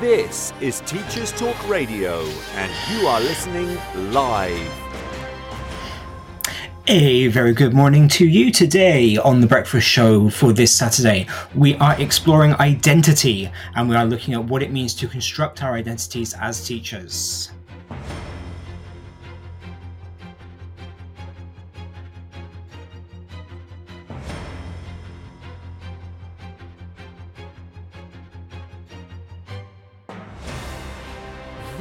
[0.00, 2.22] This is Teachers Talk Radio,
[2.54, 3.78] and you are listening
[4.12, 4.70] live.
[6.88, 11.28] A very good morning to you today on the Breakfast Show for this Saturday.
[11.54, 15.74] We are exploring identity and we are looking at what it means to construct our
[15.74, 17.52] identities as teachers.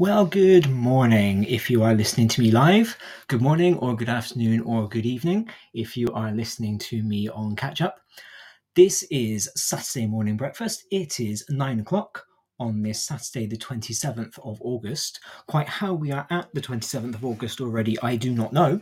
[0.00, 2.96] Well, good morning if you are listening to me live.
[3.28, 7.54] Good morning, or good afternoon, or good evening if you are listening to me on
[7.54, 8.00] catch up.
[8.74, 10.86] This is Saturday morning breakfast.
[10.90, 12.24] It is nine o'clock
[12.58, 15.20] on this Saturday, the 27th of August.
[15.46, 18.80] Quite how we are at the 27th of August already, I do not know.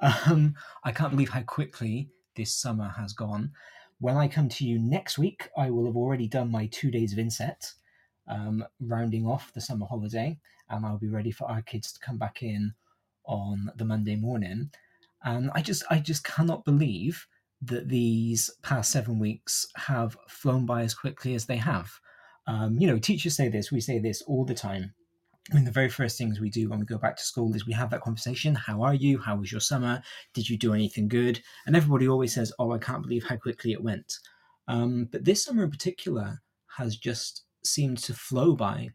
[0.00, 3.52] Um, I can't believe how quickly this summer has gone.
[4.00, 7.12] When I come to you next week, I will have already done my two days
[7.12, 7.72] of inset
[8.28, 10.38] um, rounding off the summer holiday,
[10.70, 12.74] and I'll be ready for our kids to come back in
[13.24, 14.70] on the Monday morning.
[15.24, 17.26] And I just, I just cannot believe
[17.62, 21.90] that these past seven weeks have flown by as quickly as they have.
[22.46, 24.94] Um, you know, teachers say this, we say this all the time.
[25.50, 27.66] I mean, the very first things we do when we go back to school is
[27.66, 28.54] we have that conversation.
[28.54, 29.18] How are you?
[29.18, 30.02] How was your summer?
[30.34, 31.40] Did you do anything good?
[31.66, 34.12] And everybody always says, Oh, I can't believe how quickly it went.
[34.66, 36.42] Um, but this summer in particular
[36.76, 38.90] has just seemed to flow by,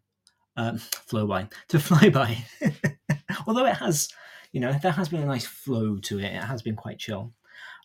[0.57, 2.45] um, flow by, to fly by.
[3.47, 4.09] Although it has,
[4.51, 6.25] you know, there has been a nice flow to it.
[6.25, 7.33] It has been quite chill.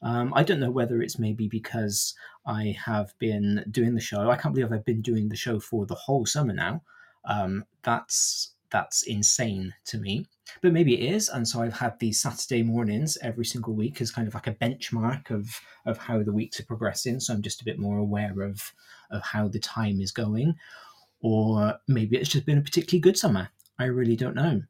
[0.03, 2.15] Um, I don't know whether it's maybe because
[2.47, 4.31] I have been doing the show.
[4.31, 6.83] I can't believe I've been doing the show for the whole summer now.
[7.25, 10.27] Um, that's that's insane to me.
[10.61, 14.11] But maybe it is, and so I've had these Saturday mornings every single week as
[14.11, 17.21] kind of like a benchmark of of how the weeks are progressing.
[17.21, 18.73] So I'm just a bit more aware of
[19.11, 20.57] of how the time is going.
[21.21, 23.49] Or maybe it's just been a particularly good summer.
[23.79, 24.63] I really don't know.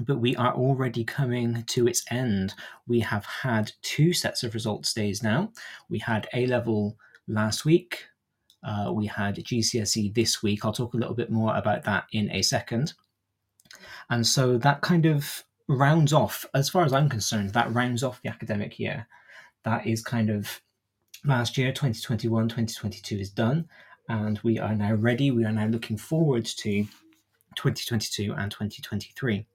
[0.00, 2.54] But we are already coming to its end.
[2.86, 5.52] We have had two sets of results days now.
[5.90, 6.96] We had A level
[7.28, 8.06] last week,
[8.64, 10.64] uh, we had GCSE this week.
[10.64, 12.94] I'll talk a little bit more about that in a second.
[14.08, 18.20] And so that kind of rounds off, as far as I'm concerned, that rounds off
[18.22, 19.06] the academic year.
[19.64, 20.60] That is kind of
[21.24, 23.68] last year, 2021, 2022 is done.
[24.08, 25.30] And we are now ready.
[25.30, 26.84] We are now looking forward to
[27.56, 29.46] 2022 and 2023.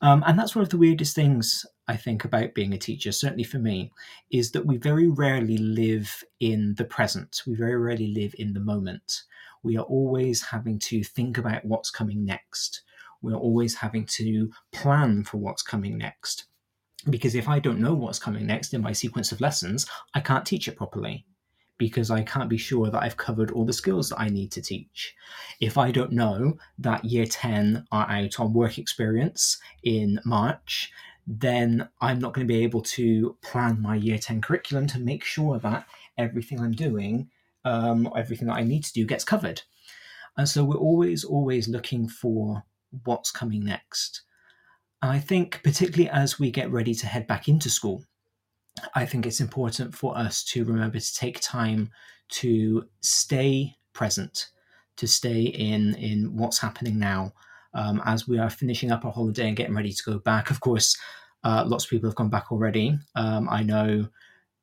[0.00, 3.44] Um, and that's one of the weirdest things I think about being a teacher, certainly
[3.44, 3.90] for me,
[4.30, 7.42] is that we very rarely live in the present.
[7.46, 9.22] We very rarely live in the moment.
[9.62, 12.82] We are always having to think about what's coming next.
[13.22, 16.44] We're always having to plan for what's coming next.
[17.08, 20.44] Because if I don't know what's coming next in my sequence of lessons, I can't
[20.44, 21.26] teach it properly
[21.78, 24.62] because I can't be sure that I've covered all the skills that I need to
[24.62, 25.14] teach.
[25.60, 30.92] If I don't know that year 10 are out on work experience in March,
[31.26, 35.24] then I'm not going to be able to plan my year 10 curriculum to make
[35.24, 35.86] sure that
[36.18, 37.30] everything I'm doing,
[37.64, 39.62] um, everything that I need to do gets covered.
[40.36, 42.64] And so we're always, always looking for
[43.04, 44.22] what's coming next.
[45.02, 48.04] And I think, particularly as we get ready to head back into school,
[48.94, 51.90] I think it's important for us to remember to take time
[52.30, 54.48] to stay present,
[54.96, 57.32] to stay in in what's happening now.
[57.74, 60.60] Um, as we are finishing up our holiday and getting ready to go back, of
[60.60, 60.96] course,
[61.42, 62.98] uh, lots of people have gone back already.
[63.14, 64.08] Um, I know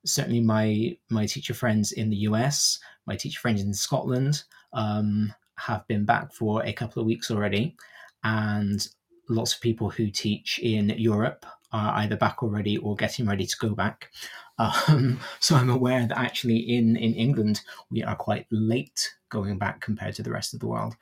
[0.05, 4.43] certainly my my teacher friends in the US, my teacher friends in Scotland
[4.73, 7.75] um, have been back for a couple of weeks already,
[8.23, 8.87] and
[9.29, 13.57] lots of people who teach in Europe are either back already or getting ready to
[13.59, 14.11] go back.
[14.57, 19.81] Um, so I'm aware that actually in, in England, we are quite late going back
[19.81, 20.95] compared to the rest of the world.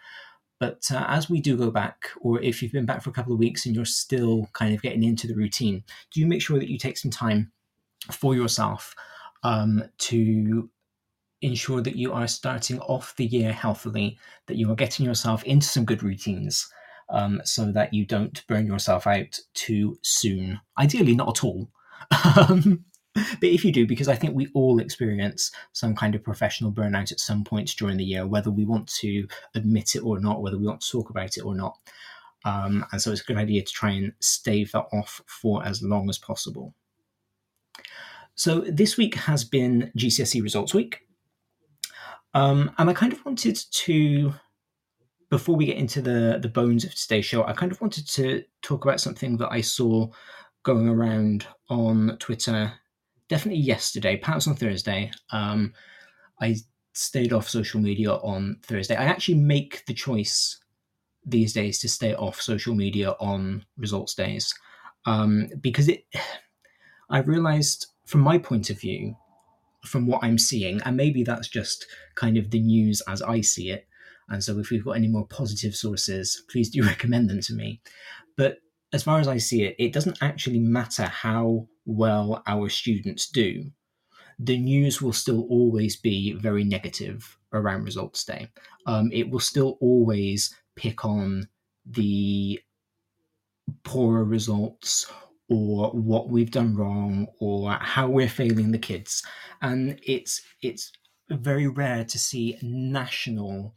[0.60, 3.34] But uh, as we do go back, or if you've been back for a couple
[3.34, 6.70] of weeks and you're still kind of getting into the routine, do make sure that
[6.70, 7.52] you take some time
[8.12, 8.94] for yourself
[9.44, 10.70] um, to
[11.42, 15.66] ensure that you are starting off the year healthily, that you are getting yourself into
[15.66, 16.70] some good routines,
[17.10, 20.60] um, so that you don't burn yourself out too soon.
[20.78, 21.70] Ideally, not at all.
[22.36, 22.86] Um,
[23.16, 27.12] but if you do, because I think we all experience some kind of professional burnout
[27.12, 30.58] at some point during the year, whether we want to admit it or not, whether
[30.58, 31.78] we want to talk about it or not.
[32.46, 35.82] Um, and so it's a good idea to try and stave that off for as
[35.82, 36.74] long as possible.
[38.36, 41.02] So this week has been GCSE results week.
[42.34, 44.34] Um, and I kind of wanted to,
[45.30, 48.44] before we get into the, the bones of today's show, I kind of wanted to
[48.62, 50.08] talk about something that I saw
[50.64, 52.74] going around on Twitter
[53.28, 55.12] definitely yesterday, perhaps on Thursday.
[55.32, 55.74] Um,
[56.42, 56.58] I
[56.94, 58.96] stayed off social media on Thursday.
[58.96, 60.60] I actually make the choice
[61.26, 64.54] these days to stay off social media on results days
[65.06, 66.06] um, because it.
[67.12, 69.16] I realized from my point of view,
[69.84, 73.72] from what I'm seeing, and maybe that's just kind of the news as I see
[73.72, 73.88] it.
[74.30, 77.82] And so, if we've got any more positive sources, please do recommend them to me.
[78.38, 78.58] But
[78.94, 83.72] as far as I see it, it doesn't actually matter how well our students do.
[84.40, 88.48] The news will still always be very negative around results day.
[88.86, 91.50] Um, it will still always pick on
[91.86, 92.60] the
[93.84, 95.12] poorer results
[95.50, 99.24] or what we've done wrong or how we're failing the kids
[99.62, 100.92] and it's it's
[101.30, 103.76] very rare to see national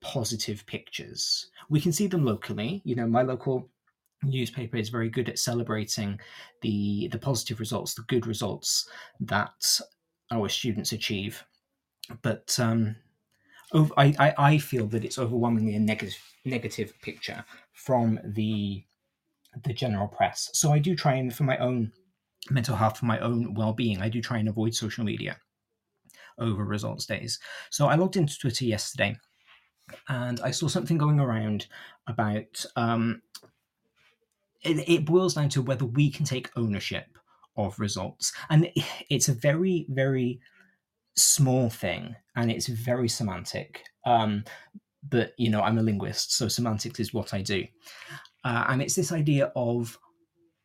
[0.00, 3.68] positive pictures we can see them locally you know my local
[4.22, 6.20] newspaper is very good at celebrating
[6.62, 8.88] the the positive results, the good results
[9.20, 9.80] that
[10.30, 11.44] our students achieve.
[12.22, 12.96] But um,
[13.72, 18.84] I, I, I feel that it's overwhelmingly a negative negative picture from the
[19.64, 20.50] the general press.
[20.52, 21.92] So I do try and for my own
[22.50, 25.36] mental health, for my own well being, I do try and avoid social media
[26.38, 27.38] over results days.
[27.70, 29.16] So I logged into Twitter yesterday
[30.08, 31.66] and I saw something going around
[32.06, 33.22] about um,
[34.62, 37.06] it, it boils down to whether we can take ownership
[37.56, 38.32] of results.
[38.48, 38.70] And
[39.10, 40.40] it's a very, very
[41.16, 43.84] small thing and it's very semantic.
[44.06, 44.44] Um,
[45.08, 47.64] but, you know, I'm a linguist, so semantics is what I do.
[48.44, 49.98] Uh, and it's this idea of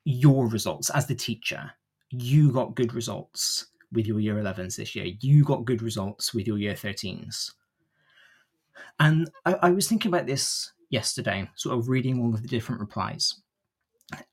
[0.04, 1.72] your results as the teacher.
[2.10, 6.48] You got good results with your year 11s this year, you got good results with
[6.48, 7.52] your year 13s.
[9.00, 12.82] And I, I was thinking about this yesterday, sort of reading all of the different
[12.82, 13.42] replies.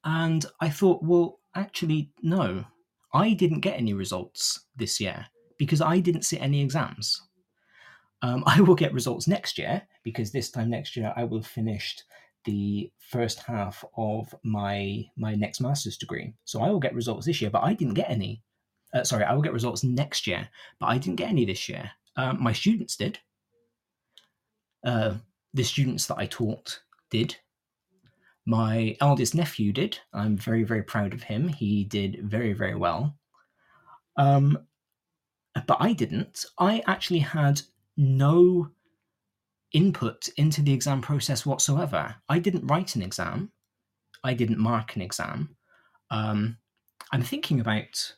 [0.05, 2.65] And I thought, well, actually, no,
[3.15, 5.27] I didn't get any results this year
[5.59, 7.21] because I didn't sit any exams.
[8.23, 11.47] Um, I will get results next year because this time next year I will have
[11.47, 12.05] finished
[12.45, 16.35] the first half of my my next master's degree.
[16.45, 18.43] So I will get results this year, but I didn't get any.
[18.93, 20.49] Uh, sorry, I will get results next year,
[20.79, 21.91] but I didn't get any this year.
[22.17, 23.19] Um, my students did.
[24.84, 25.14] Uh,
[25.55, 26.81] the students that I taught
[27.11, 27.37] did.
[28.44, 29.99] My eldest nephew did.
[30.12, 31.49] I'm very, very proud of him.
[31.49, 33.17] He did very, very well.
[34.17, 34.58] Um,
[35.67, 36.44] but I didn't.
[36.58, 37.61] I actually had
[37.96, 38.70] no
[39.73, 42.14] input into the exam process whatsoever.
[42.28, 43.52] I didn't write an exam.
[44.25, 45.56] I didn't mark an exam.
[46.11, 46.56] Um,
[47.12, 48.14] I'm thinking about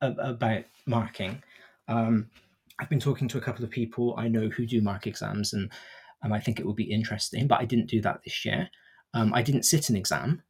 [0.00, 1.42] about marking.
[1.88, 2.30] Um,
[2.80, 5.70] I've been talking to a couple of people I know who do mark exams, and
[6.22, 7.46] and I think it would be interesting.
[7.46, 8.70] But I didn't do that this year.
[9.14, 10.42] Um, I didn't sit an exam.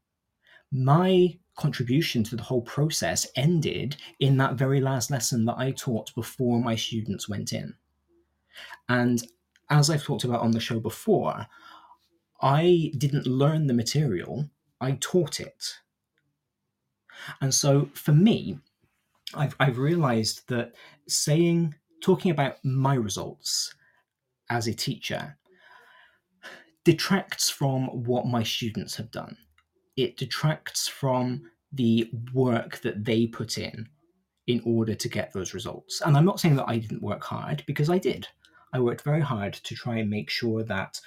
[0.72, 6.14] My contribution to the whole process ended in that very last lesson that I taught
[6.14, 7.74] before my students went in.
[8.88, 9.22] And
[9.68, 11.46] as I've talked about on the show before,
[12.40, 14.48] I didn't learn the material,
[14.80, 15.78] I taught it.
[17.40, 18.58] And so for me,
[19.34, 20.74] I've, I've realized that
[21.06, 23.74] saying, talking about my results
[24.48, 25.36] as a teacher
[26.84, 29.36] detracts from what my students have done.
[29.96, 31.42] It detracts from
[31.72, 33.86] the work that they put in
[34.46, 36.00] in order to get those results.
[36.00, 38.26] And I'm not saying that I didn't work hard because I did.
[38.72, 41.00] I worked very hard to try and make sure that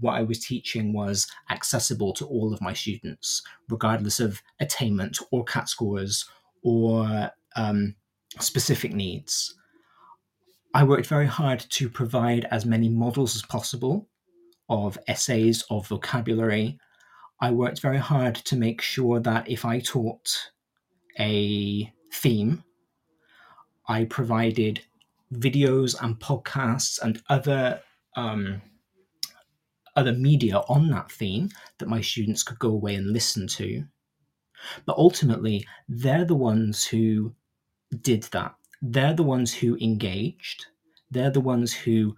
[0.00, 5.44] what I was teaching was accessible to all of my students, regardless of attainment or
[5.44, 6.28] CAT scores
[6.62, 7.94] or um,
[8.40, 9.54] specific needs.
[10.76, 14.10] I worked very hard to provide as many models as possible
[14.68, 16.78] of essays, of vocabulary.
[17.40, 20.50] I worked very hard to make sure that if I taught
[21.18, 22.62] a theme,
[23.88, 24.82] I provided
[25.32, 27.80] videos and podcasts and other
[28.14, 28.60] um,
[29.96, 33.82] other media on that theme that my students could go away and listen to.
[34.84, 37.34] But ultimately, they're the ones who
[38.02, 38.56] did that.
[38.82, 40.66] They're the ones who engaged.
[41.10, 42.16] They're the ones who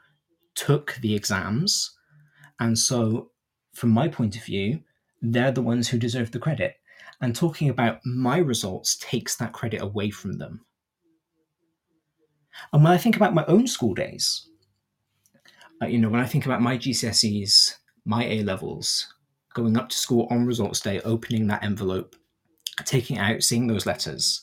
[0.55, 1.99] took the exams
[2.61, 3.31] and so
[3.75, 4.81] from my point of view,
[5.23, 6.77] they're the ones who deserve the credit.
[7.21, 10.65] And talking about my results takes that credit away from them.
[12.73, 14.49] And when I think about my own school days,
[15.83, 17.75] uh, you know, when I think about my GCSEs,
[18.05, 19.15] my A levels,
[19.55, 22.17] going up to school on results day, opening that envelope,
[22.85, 24.41] taking out, seeing those letters,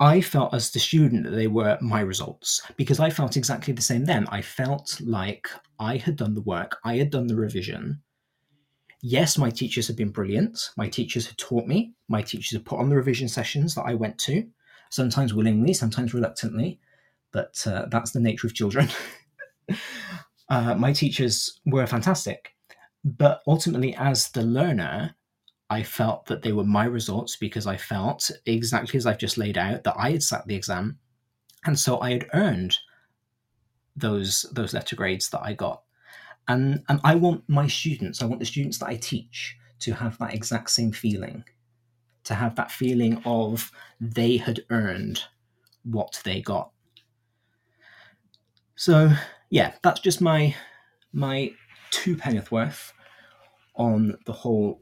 [0.00, 3.82] I felt as the student that they were my results because I felt exactly the
[3.82, 4.26] same then.
[4.28, 5.48] I felt like
[5.80, 8.00] I had done the work, I had done the revision.
[9.00, 10.70] Yes, my teachers had been brilliant.
[10.76, 11.94] My teachers had taught me.
[12.08, 14.44] My teachers had put on the revision sessions that I went to,
[14.90, 16.80] sometimes willingly, sometimes reluctantly,
[17.32, 18.88] but uh, that's the nature of children.
[20.48, 22.54] uh, my teachers were fantastic.
[23.04, 25.14] But ultimately, as the learner,
[25.70, 29.58] I felt that they were my results because I felt exactly as I've just laid
[29.58, 30.98] out that I had sat the exam,
[31.64, 32.78] and so I had earned
[33.94, 35.82] those those letter grades that I got.
[36.46, 40.16] And and I want my students, I want the students that I teach to have
[40.18, 41.44] that exact same feeling,
[42.24, 43.70] to have that feeling of
[44.00, 45.24] they had earned
[45.84, 46.70] what they got.
[48.76, 49.10] So
[49.50, 50.54] yeah, that's just my
[51.12, 51.52] my
[51.90, 52.92] two penneth worth
[53.74, 54.80] on the whole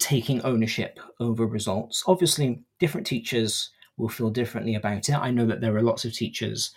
[0.00, 2.02] taking ownership over results.
[2.06, 5.14] Obviously, different teachers will feel differently about it.
[5.14, 6.72] I know that there are lots of teachers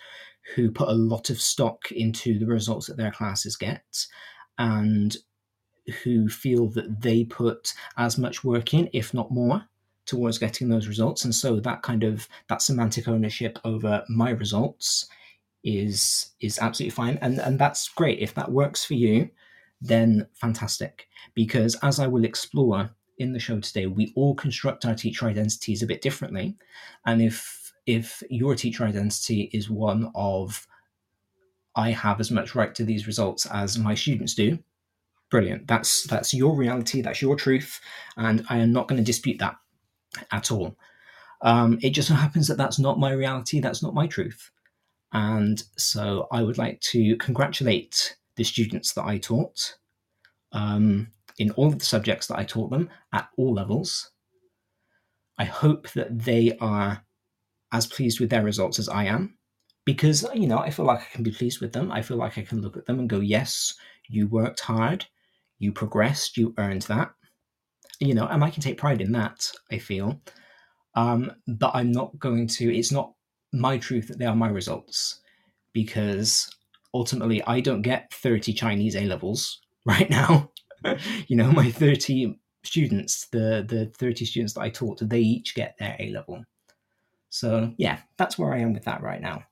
[0.54, 4.06] who put a lot of stock into the results that their classes get
[4.58, 5.16] and
[6.02, 9.64] who feel that they put as much work in, if not more,
[10.06, 11.24] towards getting those results.
[11.24, 15.06] And so that kind of that semantic ownership over my results
[15.64, 17.18] is is absolutely fine.
[17.20, 18.20] And and that's great.
[18.20, 19.28] If that works for you,
[19.80, 21.08] then fantastic.
[21.34, 25.82] Because as I will explore in the show today, we all construct our teacher identities
[25.82, 26.56] a bit differently.
[27.06, 30.66] And if if your teacher identity is one of
[31.74, 34.58] I have as much right to these results as my students do,
[35.30, 35.66] brilliant.
[35.66, 37.80] That's that's your reality, that's your truth,
[38.16, 39.56] and I am not going to dispute that
[40.32, 40.76] at all.
[41.42, 44.50] Um, it just so happens that that's not my reality, that's not my truth.
[45.12, 49.76] And so I would like to congratulate the students that I taught.
[50.52, 54.10] Um, in all of the subjects that I taught them at all levels.
[55.38, 57.04] I hope that they are
[57.72, 59.38] as pleased with their results as I am
[59.84, 61.92] because, you know, I feel like I can be pleased with them.
[61.92, 63.74] I feel like I can look at them and go, yes,
[64.08, 65.06] you worked hard,
[65.58, 67.10] you progressed, you earned that.
[68.00, 70.20] You know, and I can take pride in that, I feel.
[70.94, 73.12] Um, but I'm not going to, it's not
[73.52, 75.20] my truth that they are my results
[75.72, 76.50] because
[76.94, 80.50] ultimately I don't get 30 Chinese A levels right now.
[81.26, 85.76] you know, my 30 students, the the 30 students that I taught, they each get
[85.78, 86.44] their A level.
[87.30, 89.42] So yeah, that's where I am with that right now.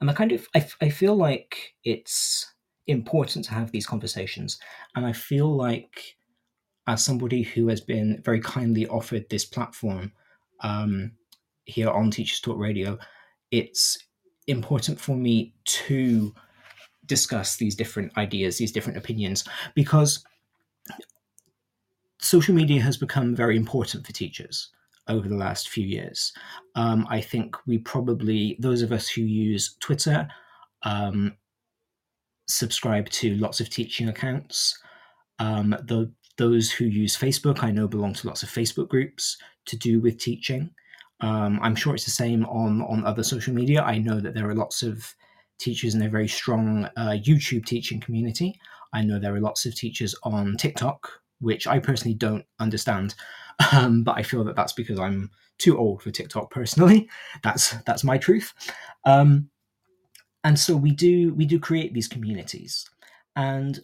[0.00, 2.52] And I kind of I, I feel like it's
[2.86, 4.58] important to have these conversations,
[4.94, 6.16] and I feel like
[6.86, 10.12] as somebody who has been very kindly offered this platform
[10.60, 11.12] um,
[11.64, 12.98] here on Teachers Talk Radio,
[13.52, 13.98] it's
[14.48, 16.34] important for me to
[17.06, 19.44] discuss these different ideas, these different opinions,
[19.74, 20.24] because
[22.20, 24.70] social media has become very important for teachers
[25.08, 26.32] over the last few years.
[26.76, 30.28] Um, I think we probably, those of us who use Twitter,
[30.84, 31.36] um,
[32.46, 34.78] subscribe to lots of teaching accounts.
[35.38, 39.76] Um, the, those who use Facebook, I know, belong to lots of Facebook groups to
[39.76, 40.70] do with teaching.
[41.20, 43.82] Um, I'm sure it's the same on on other social media.
[43.82, 45.14] I know that there are lots of
[45.62, 48.58] teachers in a very strong uh, YouTube teaching community.
[48.92, 53.14] I know there are lots of teachers on TikTok, which I personally don't understand,
[53.72, 57.08] um, but I feel that that's because I'm too old for TikTok personally.
[57.44, 58.52] That's that's my truth.
[59.04, 59.50] Um,
[60.42, 62.88] and so we do we do create these communities,
[63.36, 63.78] and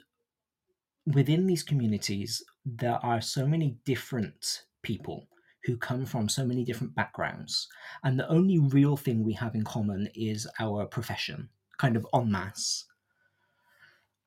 [1.06, 5.28] within these communities there are so many different people
[5.64, 7.68] who come from so many different backgrounds,
[8.02, 12.30] and the only real thing we have in common is our profession kind of en
[12.30, 12.84] masse.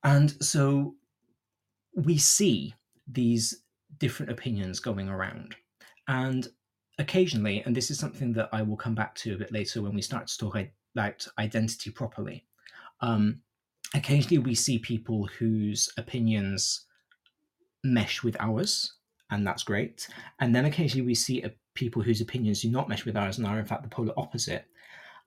[0.04, 0.96] And so
[1.96, 2.74] we see
[3.08, 3.64] these
[4.00, 5.56] different opinions going around.
[6.08, 6.48] And
[6.98, 9.94] occasionally, and this is something that I will come back to a bit later when
[9.94, 10.58] we start to talk
[10.96, 12.46] about identity properly,
[13.02, 13.42] um,
[13.94, 16.86] occasionally we see people whose opinions
[17.84, 18.94] mesh with ours,
[19.30, 20.08] and that's great.
[20.40, 23.48] And then occasionally we see a, people whose opinions do not mesh with ours and
[23.48, 24.66] are in fact the polar opposite.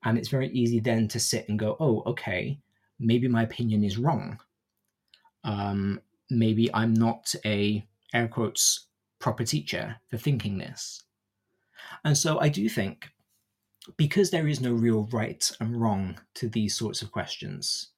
[0.04, 2.58] And it's very easy then to sit and go, oh, okay,
[2.98, 4.38] maybe my opinion is wrong.
[5.42, 8.86] Um, maybe I'm not a, air quotes,
[9.18, 11.02] proper teacher for thinking this.
[12.04, 13.08] And so I do think
[13.96, 17.88] because there is no real right and wrong to these sorts of questions,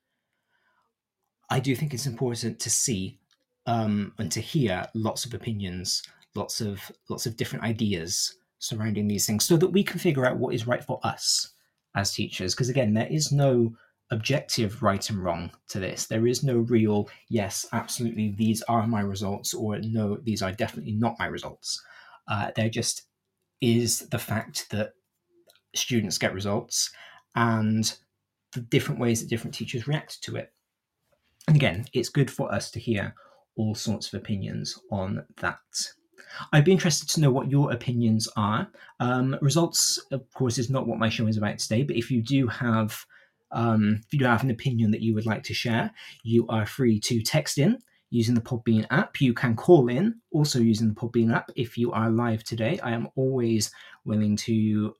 [1.50, 3.18] I do think it's important to see
[3.66, 6.02] um, and to hear lots of opinions,
[6.34, 10.38] lots of lots of different ideas surrounding these things, so that we can figure out
[10.38, 11.52] what is right for us
[11.96, 12.54] as teachers.
[12.54, 13.74] Because again, there is no
[14.10, 16.06] objective right and wrong to this.
[16.06, 20.92] There is no real yes, absolutely, these are my results, or no, these are definitely
[20.92, 21.82] not my results.
[22.28, 23.02] Uh, there just
[23.60, 24.92] is the fact that
[25.74, 26.90] students get results
[27.34, 27.96] and
[28.52, 30.52] the different ways that different teachers react to it.
[31.48, 33.14] And again, it's good for us to hear
[33.56, 35.58] all sorts of opinions on that.
[36.52, 38.68] I'd be interested to know what your opinions are.
[39.00, 42.22] Um, results, of course, is not what my show is about today, but if you
[42.22, 43.04] do have
[43.52, 45.92] um, if you do have an opinion that you would like to share,
[46.24, 47.78] you are free to text in
[48.10, 49.20] using the Podbean app.
[49.20, 52.78] You can call in also using the Podbean app if you are live today.
[52.80, 53.70] I am always
[54.04, 54.94] willing to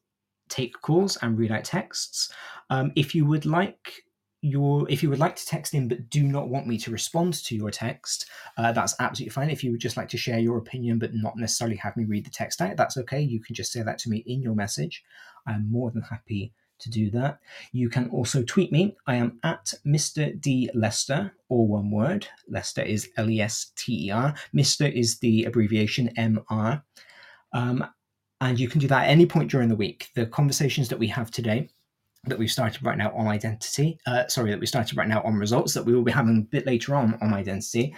[0.49, 2.33] take calls and read out texts.
[2.71, 4.03] Um, if you would like
[4.47, 7.35] your if you would like to text in but do not want me to respond
[7.35, 8.27] to your text
[8.57, 11.37] uh, that's absolutely fine if you would just like to share your opinion but not
[11.37, 14.09] necessarily have me read the text out that's okay you can just say that to
[14.09, 15.05] me in your message
[15.47, 17.39] i'm more than happy to do that.
[17.73, 18.97] You can also tweet me.
[19.07, 20.39] I am at Mr.
[20.41, 22.29] D Lester, all one word.
[22.49, 24.35] Lester is L E S T E R.
[24.55, 24.91] Mr.
[24.93, 26.83] is the abbreviation M R.
[27.53, 27.87] Um,
[28.41, 30.11] and you can do that at any point during the week.
[30.15, 31.71] The conversations that we have today,
[32.27, 35.37] that we've started right now on identity, uh, sorry, that we started right now on
[35.37, 37.95] results, that we will be having a bit later on on identity,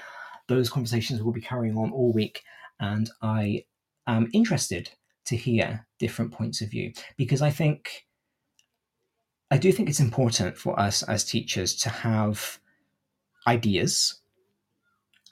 [0.48, 2.42] those conversations will be carrying on all week.
[2.80, 3.64] And I
[4.06, 4.90] am interested
[5.26, 8.06] to hear different points of view because I think
[9.50, 12.58] I do think it's important for us as teachers to have
[13.46, 14.20] ideas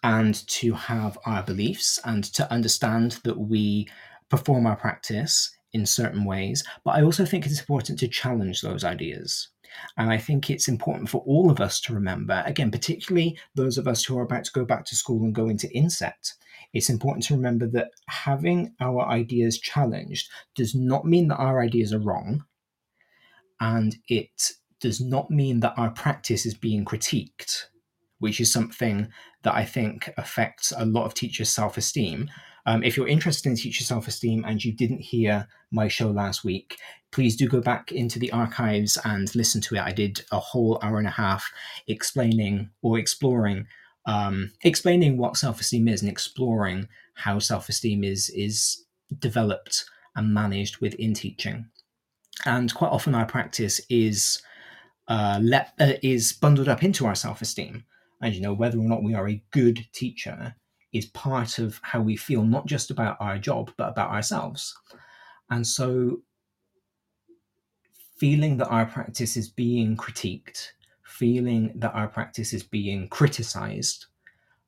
[0.02, 3.88] and to have our beliefs and to understand that we
[4.28, 6.64] perform our practice in certain ways.
[6.84, 9.48] But I also think it's important to challenge those ideas.
[9.96, 13.86] And I think it's important for all of us to remember, again, particularly those of
[13.86, 16.32] us who are about to go back to school and go into inset,
[16.72, 21.92] it's important to remember that having our ideas challenged does not mean that our ideas
[21.92, 22.44] are wrong
[23.60, 27.64] and it does not mean that our practice is being critiqued,
[28.18, 29.08] which is something
[29.42, 32.30] that I think affects a lot of teachers' self esteem.
[32.66, 36.44] Um, if you're interested in teacher self esteem and you didn't hear my show last
[36.44, 36.76] week,
[37.12, 39.82] please do go back into the archives and listen to it.
[39.82, 41.50] I did a whole hour and a half
[41.86, 43.66] explaining or exploring.
[44.06, 48.84] Um, explaining what self-esteem is and exploring how self-esteem is is
[49.18, 51.70] developed and managed within teaching
[52.44, 54.42] and quite often our practice is
[55.08, 57.84] uh, let, uh, is bundled up into our self-esteem
[58.20, 60.54] and you know whether or not we are a good teacher
[60.92, 64.74] is part of how we feel not just about our job but about ourselves.
[65.50, 66.22] And so
[68.16, 70.70] feeling that our practice is being critiqued
[71.16, 74.06] feeling that our practice is being criticized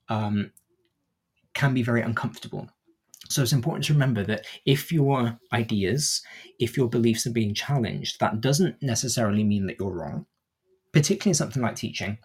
[0.09, 0.51] um,
[1.53, 2.69] can be very uncomfortable.
[3.29, 6.23] So it's important to remember that if your ideas,
[6.59, 10.25] if your beliefs are being challenged, that doesn't necessarily mean that you're wrong,
[10.93, 12.17] particularly in something like teaching,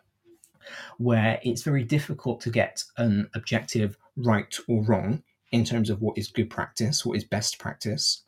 [0.98, 6.18] where it's very difficult to get an objective right or wrong in terms of what
[6.18, 8.24] is good practice, what is best practice.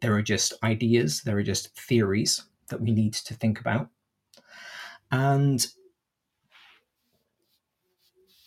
[0.00, 3.88] There are just ideas, there are just theories that we need to think about.
[5.10, 5.66] And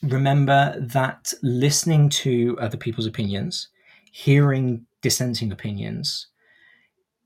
[0.03, 3.69] remember that listening to other people's opinions,
[4.12, 6.27] hearing dissenting opinions,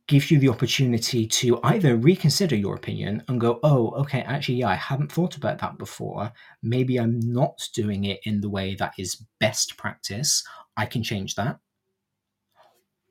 [0.08, 4.70] gives you the opportunity to either reconsider your opinion and go, oh, okay, actually, yeah,
[4.70, 6.32] I haven't thought about that before.
[6.62, 10.44] Maybe I'm not doing it in the way that is best practice.
[10.76, 11.60] I can change that.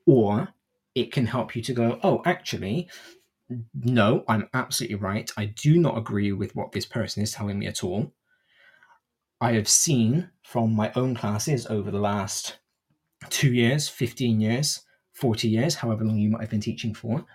[0.05, 0.49] Or
[0.93, 2.89] it can help you to go, oh, actually,
[3.73, 5.29] no, I'm absolutely right.
[5.35, 8.13] I do not agree with what this person is telling me at all.
[9.41, 12.59] I have seen from my own classes over the last
[13.29, 14.81] two years, 15 years,
[15.13, 17.25] 40 years, however long you might have been teaching for,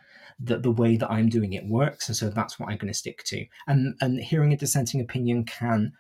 [0.41, 2.09] that the way that I'm doing it works.
[2.09, 3.45] And so that's what I'm going to stick to.
[3.67, 5.93] And, and hearing a dissenting opinion can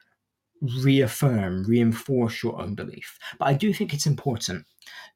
[0.60, 3.18] reaffirm, reinforce your own belief.
[3.38, 4.66] But I do think it's important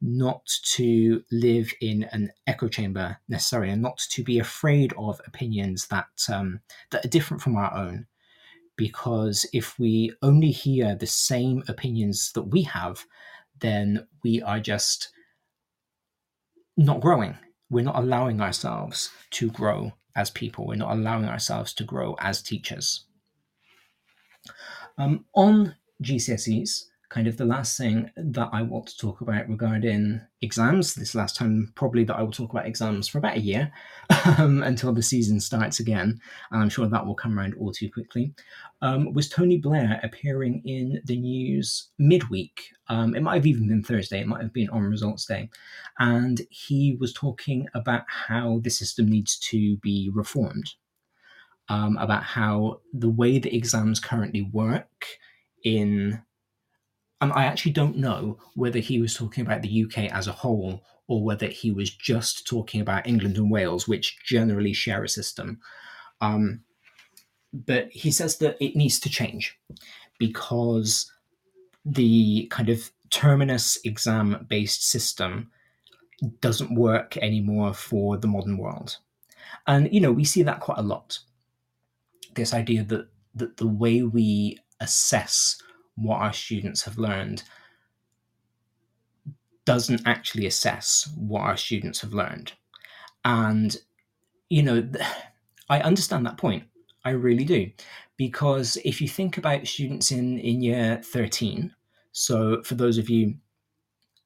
[0.01, 5.89] not to live in an echo chamber necessarily, and not to be afraid of opinions
[5.89, 8.07] that um, that are different from our own
[8.77, 13.05] because if we only hear the same opinions that we have,
[13.61, 15.11] then we are just
[16.77, 17.37] not growing.
[17.71, 20.67] We're not allowing ourselves to grow as people.
[20.67, 23.07] We're not allowing ourselves to grow as teachers.
[24.99, 30.23] Um, on GCSEs kind of the last thing that I want to talk about regarding
[30.41, 33.71] exams, this last time probably that I will talk about exams for about a year
[34.39, 36.19] um, until the season starts again,
[36.51, 38.33] and I'm sure that will come around all too quickly,
[38.81, 42.63] um, was Tony Blair appearing in the news midweek.
[42.89, 45.51] Um, it might have even been Thursday, it might have been on results day.
[45.99, 50.73] And he was talking about how the system needs to be reformed.
[51.69, 55.07] Um, about how the way that exams currently work
[55.65, 56.21] in
[57.23, 60.83] um, I actually don't know whether he was talking about the UK as a whole
[61.07, 65.61] or whether he was just talking about England and Wales, which generally share a system.
[66.21, 66.63] Um,
[67.53, 69.57] but he says that it needs to change
[70.19, 71.13] because
[71.85, 75.53] the kind of terminus exam based system
[76.41, 78.97] doesn't work anymore for the modern world.
[79.69, 81.21] And, you know, we see that quite a lot.
[82.35, 83.07] This idea that,
[83.37, 85.63] that the way we assess
[85.97, 87.43] what our students have learned
[89.65, 92.53] doesn't actually assess what our students have learned.
[93.25, 93.77] And,
[94.49, 94.89] you know,
[95.69, 96.65] I understand that point.
[97.05, 97.71] I really do.
[98.17, 101.75] Because if you think about students in, in year 13,
[102.13, 103.37] so for those of you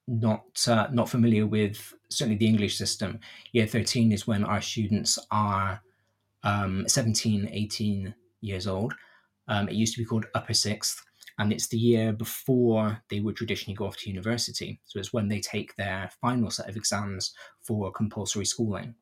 [0.09, 3.21] not uh, not familiar with certainly the English system,
[3.53, 5.81] year 13 is when our students are
[6.43, 8.95] um, 17, 18 years old.
[9.49, 11.06] Um, it used to be called upper sixth
[11.39, 14.81] and it's the year before they would traditionally go off to university.
[14.85, 18.95] So it's when they take their final set of exams for compulsory schooling.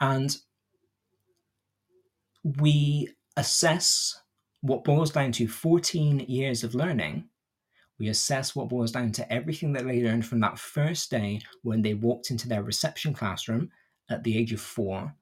[0.00, 0.36] And
[2.44, 4.20] we assess
[4.60, 7.28] what boils down to 14 years of learning.
[7.98, 11.82] We assess what boils down to everything that they learned from that first day when
[11.82, 13.70] they walked into their reception classroom
[14.10, 15.14] at the age of four,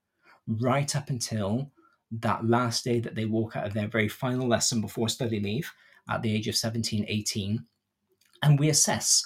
[0.46, 1.70] right up until
[2.10, 5.70] that last day that they walk out of their very final lesson before study leave
[6.08, 7.64] at the age of 17, 18.
[8.42, 9.22] And we assess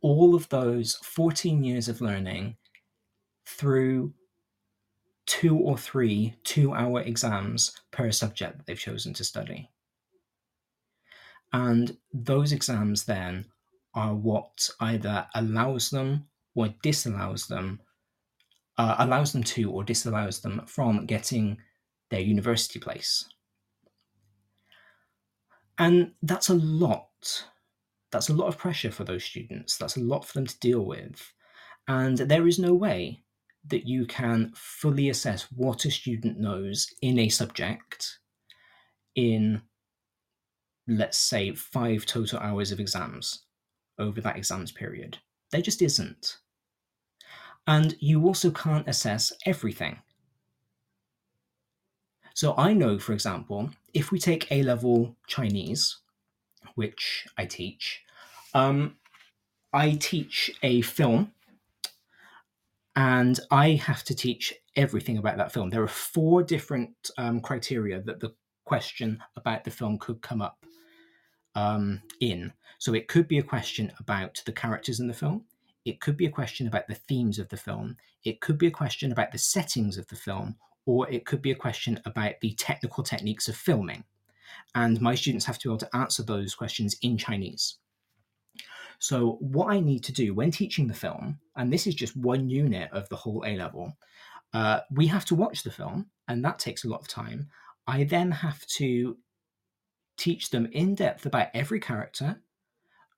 [0.00, 2.56] all of those 14 years of learning
[3.46, 4.12] through
[5.26, 9.70] two or three two hour exams per subject that they've chosen to study.
[11.52, 13.46] And those exams then
[13.94, 17.80] are what either allows them or disallows them,
[18.76, 21.58] uh, allows them to or disallows them from getting
[22.10, 23.24] their university place.
[25.78, 27.46] And that's a lot.
[28.12, 29.76] That's a lot of pressure for those students.
[29.76, 31.32] That's a lot for them to deal with.
[31.88, 33.24] And there is no way
[33.66, 38.18] that you can fully assess what a student knows in a subject
[39.14, 39.62] in,
[40.86, 43.44] let's say, five total hours of exams
[43.98, 45.18] over that exams period.
[45.50, 46.38] There just isn't.
[47.66, 49.98] And you also can't assess everything.
[52.34, 55.98] So I know, for example, if we take A level Chinese,
[56.74, 58.02] which I teach,
[58.54, 58.96] um,
[59.72, 61.32] I teach a film
[62.96, 65.70] and I have to teach everything about that film.
[65.70, 70.64] There are four different um, criteria that the question about the film could come up
[71.54, 72.52] um, in.
[72.78, 75.44] So it could be a question about the characters in the film.
[75.84, 77.96] It could be a question about the themes of the film.
[78.24, 81.50] It could be a question about the settings of the film, or it could be
[81.50, 84.04] a question about the technical techniques of filming.
[84.74, 87.78] And my students have to be able to answer those questions in Chinese.
[88.98, 92.48] So, what I need to do when teaching the film, and this is just one
[92.48, 93.96] unit of the whole A level,
[94.52, 97.48] uh, we have to watch the film, and that takes a lot of time.
[97.86, 99.18] I then have to
[100.16, 102.40] teach them in depth about every character,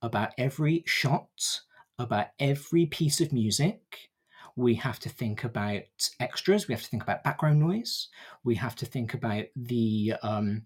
[0.03, 1.61] about every shot,
[1.99, 4.11] about every piece of music,
[4.57, 5.83] we have to think about
[6.19, 8.09] extras, we have to think about background noise,
[8.43, 10.63] we have to think about the um,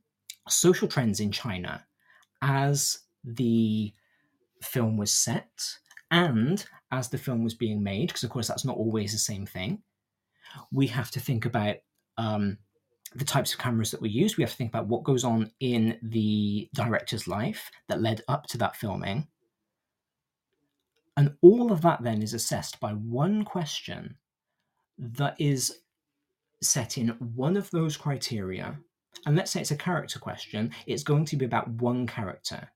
[0.48, 1.84] social trends in China
[2.40, 3.92] as the
[4.62, 5.50] film was set
[6.10, 9.46] and as the film was being made, because of course that's not always the same
[9.46, 9.82] thing.
[10.72, 11.76] We have to think about
[12.16, 12.58] um,
[13.14, 14.36] the types of cameras that we use.
[14.36, 18.46] We have to think about what goes on in the director's life that led up
[18.48, 19.26] to that filming.
[21.20, 24.16] And all of that then is assessed by one question
[24.96, 25.80] that is
[26.62, 28.74] set in one of those criteria.
[29.26, 32.66] And let's say it's a character question, it's going to be about one character.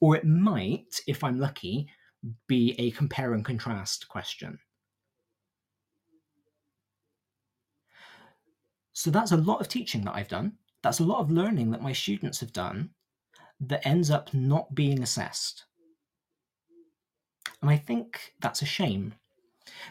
[0.00, 1.86] Or it might, if I'm lucky,
[2.48, 4.58] be a compare and contrast question.
[8.94, 10.54] So that's a lot of teaching that I've done.
[10.82, 12.90] That's a lot of learning that my students have done
[13.60, 15.66] that ends up not being assessed.
[17.62, 19.14] And I think that's a shame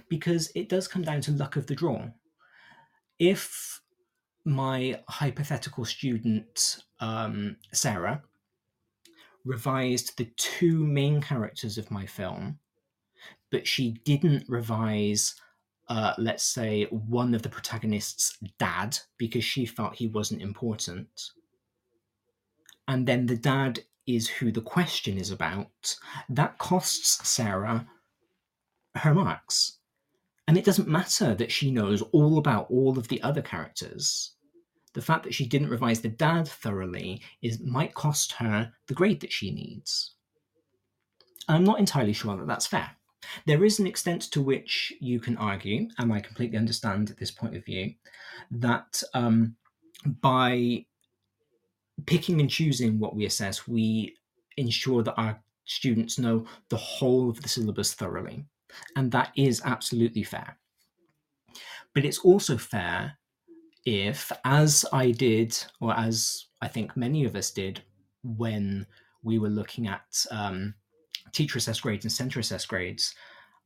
[0.10, 2.10] because it does come down to luck of the draw.
[3.17, 3.81] If
[4.43, 8.23] my hypothetical student, um, Sarah,
[9.45, 12.60] revised the two main characters of my film,
[13.51, 15.36] but she didn't revise,
[15.88, 21.31] uh, let's say, one of the protagonists' dad because she felt he wasn't important.
[22.88, 23.79] And then the dad
[24.15, 25.95] is who the question is about.
[26.30, 27.88] That costs Sarah
[28.95, 29.78] her marks.
[30.47, 34.34] And it doesn't matter that she knows all about all of the other characters
[34.93, 39.21] the fact that she didn't revise the dad thoroughly is might cost her the grade
[39.21, 40.15] that she needs.
[41.47, 42.91] I'm not entirely sure that that's fair.
[43.45, 47.56] There is an extent to which you can argue, and I completely understand this point
[47.56, 47.93] of view,
[48.50, 49.56] that um,
[50.21, 50.86] by
[52.05, 54.15] picking and choosing what we assess, we
[54.57, 58.45] ensure that our students know the whole of the syllabus thoroughly.
[58.95, 60.57] And that is absolutely fair.
[61.93, 63.17] But it's also fair
[63.85, 67.81] if, as I did, or as I think many of us did
[68.23, 68.85] when
[69.23, 70.75] we were looking at um,
[71.31, 73.15] teacher assessed grades and centre assessed grades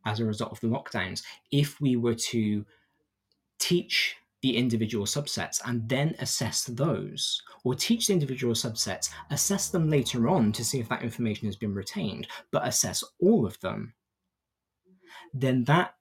[0.06, 2.66] as a result of the lockdowns, if we were to
[3.60, 4.16] teach
[4.46, 10.30] the individual subsets and then assess those, or teach the individual subsets, assess them later
[10.30, 13.96] on to see if that information has been retained, but assess all of them,
[15.34, 15.96] then that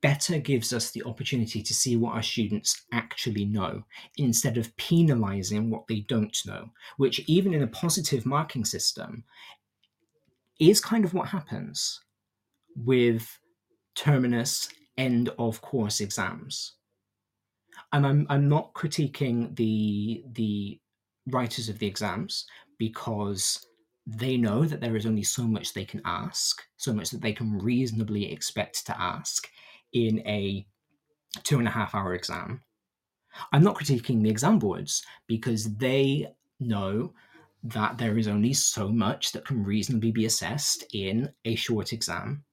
[0.00, 3.84] better gives us the opportunity to see what our students actually know
[4.16, 9.22] instead of penalizing what they don't know, which, even in a positive marking system,
[10.58, 12.00] is kind of what happens
[12.74, 13.38] with
[13.94, 16.72] terminus end of course exams.
[17.94, 20.80] And I'm, I'm not critiquing the, the
[21.28, 22.44] writers of the exams
[22.76, 23.66] because
[24.04, 27.32] they know that there is only so much they can ask, so much that they
[27.32, 29.48] can reasonably expect to ask
[29.92, 30.66] in a
[31.44, 32.62] two and a half hour exam.
[33.52, 37.14] I'm not critiquing the exam boards because they know
[37.62, 42.44] that there is only so much that can reasonably be assessed in a short exam.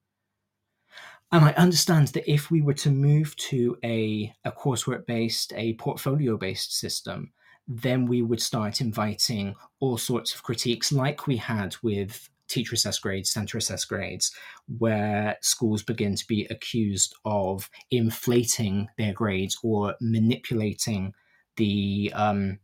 [1.31, 5.75] And I understand that if we were to move to a, a coursework based, a
[5.75, 7.31] portfolio based system,
[7.67, 13.01] then we would start inviting all sorts of critiques like we had with teacher assessed
[13.01, 14.35] grades, centre assessed grades,
[14.77, 21.13] where schools begin to be accused of inflating their grades or manipulating
[21.55, 22.59] the um,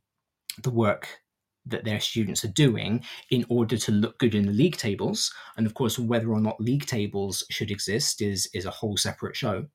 [0.61, 1.07] the work
[1.67, 5.33] that their students are doing in order to look good in the league tables.
[5.57, 9.35] And of course, whether or not league tables should exist is is a whole separate
[9.35, 9.67] show.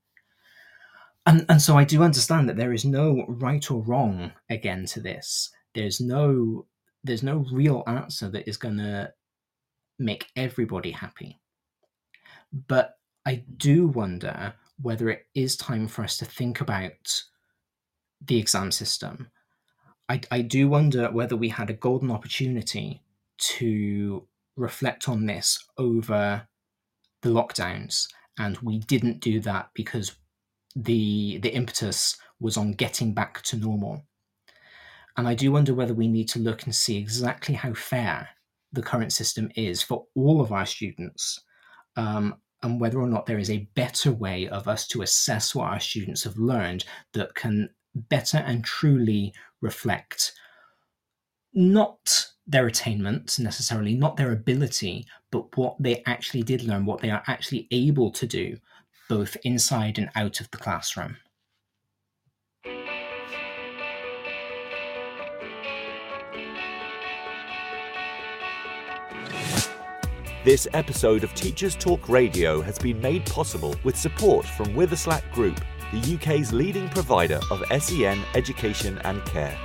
[1.26, 5.00] And and so I do understand that there is no right or wrong again to
[5.00, 5.50] this.
[5.74, 6.66] There's no
[7.05, 9.12] there's no real answer that is going to
[9.98, 11.40] make everybody happy.
[12.68, 17.22] But I do wonder whether it is time for us to think about
[18.20, 19.31] the exam system.
[20.09, 23.03] I, I do wonder whether we had a golden opportunity
[23.38, 26.47] to reflect on this over
[27.23, 30.12] the lockdowns, and we didn't do that because
[30.75, 34.03] the the impetus was on getting back to normal.
[35.17, 38.31] And I do wonder whether we need to look and see exactly how fair
[38.73, 41.38] the current system is for all of our students
[41.97, 45.67] um, and whether or not there is a better way of us to assess what
[45.69, 50.33] our students have learned that can better and truly reflect
[51.55, 57.11] not their attainment necessarily, not their ability, but what they actually did learn, what they
[57.11, 58.57] are actually able to do,
[59.09, 61.16] both inside and out of the classroom.
[70.44, 75.61] This episode of Teachers Talk Radio has been made possible with support from Witherslack Group,
[75.92, 79.57] the UK's leading provider of SEN education and care.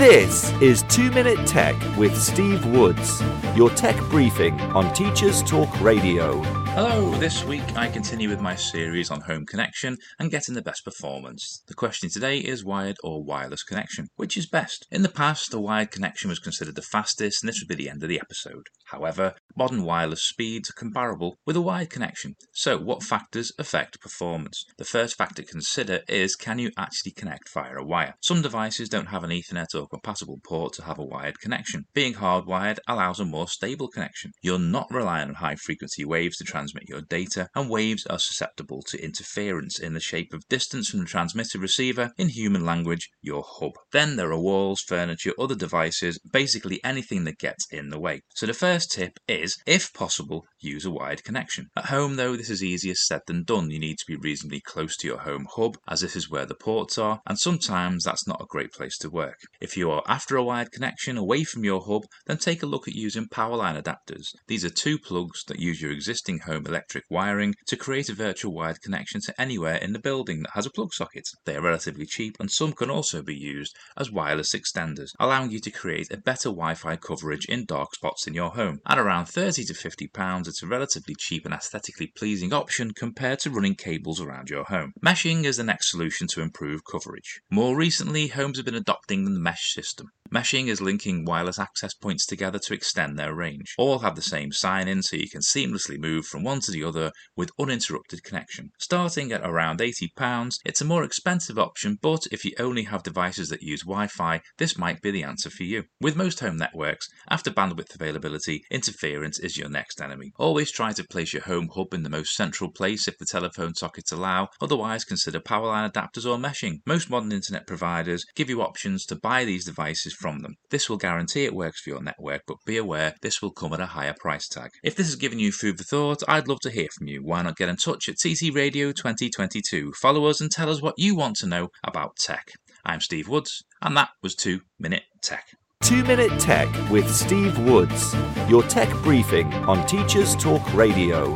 [0.00, 3.22] This is 2 Minute Tech with Steve Woods,
[3.54, 6.59] your tech briefing on Teachers Talk Radio.
[6.74, 10.84] Hello, this week I continue with my series on home connection and getting the best
[10.84, 11.64] performance.
[11.66, 14.06] The question today is wired or wireless connection.
[14.14, 14.86] Which is best?
[14.88, 17.90] In the past, a wired connection was considered the fastest and this would be the
[17.90, 18.68] end of the episode.
[18.86, 22.36] However, modern wireless speeds are comparable with a wired connection.
[22.52, 24.64] So, what factors affect performance?
[24.78, 28.14] The first factor to consider is can you actually connect via a wire?
[28.22, 31.86] Some devices don't have an Ethernet or compatible port to have a wired connection.
[31.94, 34.30] Being hardwired allows a more stable connection.
[34.40, 38.18] You're not relying on high frequency waves to transmit transmit your data, and waves are
[38.18, 43.08] susceptible to interference in the shape of distance from the transmitter receiver, in human language,
[43.22, 43.72] your hub.
[43.92, 48.20] Then there are walls, furniture, other devices, basically anything that gets in the way.
[48.34, 51.68] So the first tip is, if possible, use a wired connection.
[51.76, 53.70] At home, though, this is easier said than done.
[53.70, 56.54] You need to be reasonably close to your home hub, as this is where the
[56.54, 59.38] ports are, and sometimes that's not a great place to work.
[59.60, 62.88] If you are after a wired connection away from your hub, then take a look
[62.88, 64.28] at using powerline adapters.
[64.48, 68.52] These are two plugs that use your existing home electric wiring to create a virtual
[68.52, 71.28] wired connection to anywhere in the building that has a plug socket.
[71.44, 75.60] They are relatively cheap and some can also be used as wireless extenders, allowing you
[75.60, 78.80] to create a better Wi-Fi coverage in dark spots in your home.
[78.86, 83.38] At around 30 to 50 pounds, it's a relatively cheap and aesthetically pleasing option compared
[83.38, 84.92] to running cables around your home.
[85.02, 87.40] Meshing is the next solution to improve coverage.
[87.50, 90.10] More recently, homes have been adopting the mesh system.
[90.32, 93.74] Meshing is linking wireless access points together to extend their range.
[93.76, 96.84] All have the same sign in so you can seamlessly move from one to the
[96.84, 98.70] other with uninterrupted connection.
[98.78, 103.48] Starting at around £80, it's a more expensive option, but if you only have devices
[103.48, 105.84] that use Wi Fi, this might be the answer for you.
[106.00, 110.30] With most home networks, after bandwidth availability, interference is your next enemy.
[110.38, 113.74] Always try to place your home hub in the most central place if the telephone
[113.74, 116.78] sockets allow, otherwise, consider power line adapters or meshing.
[116.86, 120.56] Most modern internet providers give you options to buy these devices from them.
[120.70, 123.80] This will guarantee it works for your network, but be aware this will come at
[123.80, 124.70] a higher price tag.
[124.84, 127.22] If this has given you food for thought, I'd love to hear from you.
[127.24, 129.92] Why not get in touch at TT Radio 2022?
[129.92, 132.50] Follow us and tell us what you want to know about tech.
[132.84, 135.46] I'm Steve Woods, and that was 2 Minute Tech.
[135.82, 138.14] 2 Minute Tech with Steve Woods,
[138.48, 141.34] your tech briefing on Teachers Talk Radio.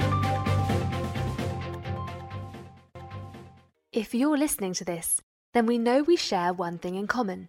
[3.92, 5.20] If you're listening to this,
[5.55, 7.49] then we know we share one thing in common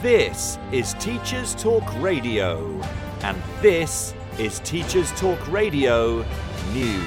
[0.02, 2.80] This is Teachers Talk Radio,
[3.22, 6.24] and this is Teachers Talk Radio
[6.72, 7.02] News.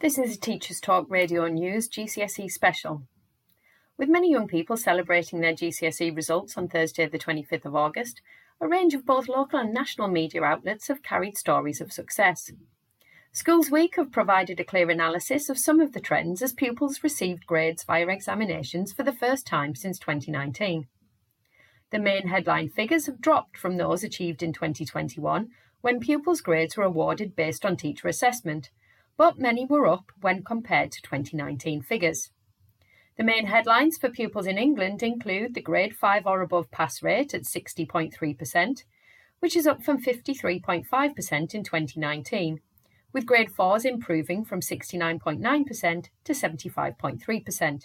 [0.00, 3.02] This is Teachers Talk Radio News GCSE Special.
[4.00, 8.22] With many young people celebrating their GCSE results on Thursday, the 25th of August,
[8.58, 12.50] a range of both local and national media outlets have carried stories of success.
[13.30, 17.44] Schools Week have provided a clear analysis of some of the trends as pupils received
[17.46, 20.88] grades via examinations for the first time since 2019.
[21.90, 25.50] The main headline figures have dropped from those achieved in 2021
[25.82, 28.70] when pupils' grades were awarded based on teacher assessment,
[29.18, 32.30] but many were up when compared to 2019 figures.
[33.20, 37.34] The main headlines for pupils in England include the grade 5 or above pass rate
[37.34, 38.84] at 60.3%,
[39.40, 42.60] which is up from 53.5% in 2019,
[43.12, 47.82] with grade 4s improving from 69.9% to 75.3%.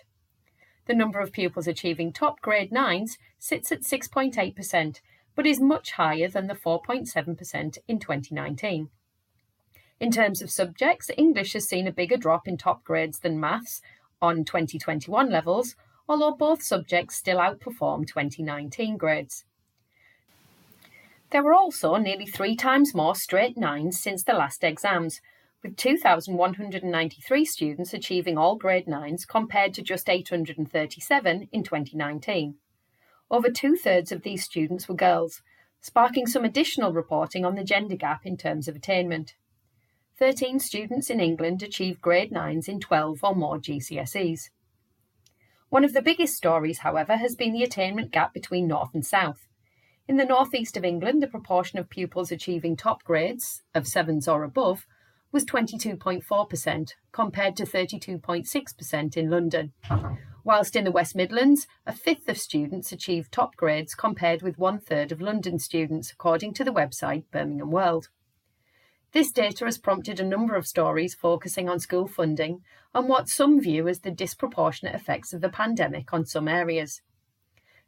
[0.85, 5.01] The number of pupils achieving top grade 9s sits at 6.8%,
[5.35, 8.89] but is much higher than the 4.7% in 2019.
[9.99, 13.81] In terms of subjects, English has seen a bigger drop in top grades than maths
[14.21, 15.75] on 2021 levels,
[16.07, 19.45] although both subjects still outperform 2019 grades.
[21.31, 25.21] There were also nearly three times more straight nines since the last exams,
[25.63, 32.55] with 2,193 students achieving all grade nines compared to just 837 in 2019.
[33.31, 35.41] Over two thirds of these students were girls,
[35.81, 39.33] sparking some additional reporting on the gender gap in terms of attainment.
[40.17, 44.49] 13 students in England achieve grade 9s in 12 or more GCSEs.
[45.67, 49.47] One of the biggest stories, however, has been the attainment gap between North and South.
[50.07, 54.43] In the northeast of England, the proportion of pupils achieving top grades of 7s or
[54.43, 54.85] above
[55.33, 59.73] was 22.4%, compared to 32.6% in London.
[60.45, 64.79] Whilst in the West Midlands, a fifth of students achieved top grades compared with one
[64.79, 68.07] third of London students, according to the website Birmingham World.
[69.15, 72.63] This data has prompted a number of stories focusing on school funding
[72.93, 77.01] and what some view as the disproportionate effects of the pandemic on some areas.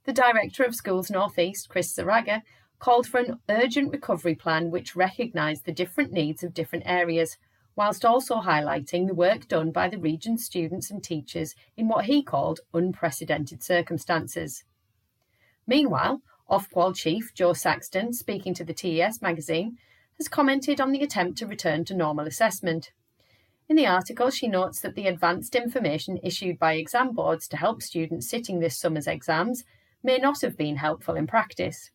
[0.06, 2.44] The Director of Schools Northeast, Chris Zarraga,
[2.80, 7.38] called for an urgent recovery plan which recognised the different needs of different areas,
[7.76, 12.24] whilst also highlighting the work done by the region's students and teachers in what he
[12.24, 14.64] called unprecedented circumstances.
[15.68, 19.78] Meanwhile, Ofqual chief Jo Saxton, speaking to the TES magazine,
[20.18, 22.92] has commented on the attempt to return to normal assessment.
[23.70, 27.82] In the article, she notes that the advanced information issued by exam boards to help
[27.82, 29.64] students sitting this summer's exams
[30.02, 31.92] may not have been helpful in practice.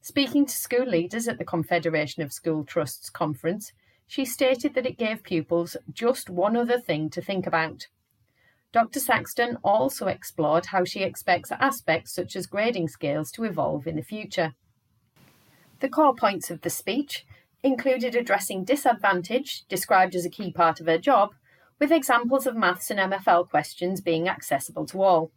[0.00, 3.72] Speaking to school leaders at the Confederation of School Trusts conference,
[4.06, 7.86] she stated that it gave pupils just one other thing to think about.
[8.72, 8.98] Dr.
[8.98, 14.02] Saxton also explored how she expects aspects such as grading scales to evolve in the
[14.02, 14.54] future.
[15.80, 17.24] The core points of the speech
[17.64, 21.34] included addressing disadvantage, described as a key part of her job,
[21.80, 25.32] with examples of maths and MFL questions being accessible to all.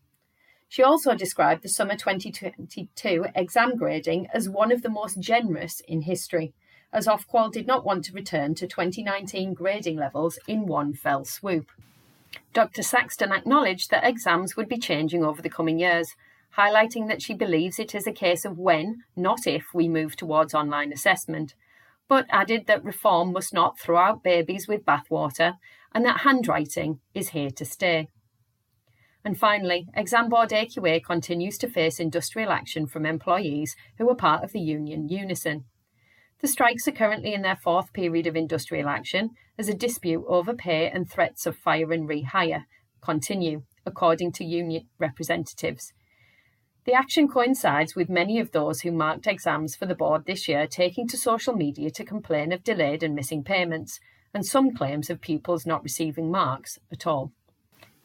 [0.67, 6.01] She also described the summer 2022 exam grading as one of the most generous in
[6.01, 6.53] history,
[6.91, 11.71] as Ofqual did not want to return to 2019 grading levels in one fell swoop.
[12.53, 12.84] Dr.
[12.84, 16.13] Saxton acknowledged that exams would be changing over the coming years,
[16.57, 20.53] highlighting that she believes it is a case of when, not if, we move towards
[20.53, 21.55] online assessment,
[22.08, 25.53] but added that reform must not throw out babies with bathwater
[25.93, 28.08] and that handwriting is here to stay.
[29.24, 34.43] And finally, Exam Board AQA continues to face industrial action from employees who are part
[34.43, 35.66] of the union Unison.
[36.39, 40.53] The strikes are currently in their fourth period of industrial action as a dispute over
[40.53, 42.66] pay and threats of fire and rehire
[43.01, 45.93] continue, according to union representatives.
[46.88, 50.67] The action coincides with many of those who marked exams for the board this year
[50.67, 53.99] taking to social media to complain of delayed and missing payments,
[54.33, 57.33] and some claims of pupils not receiving marks at all.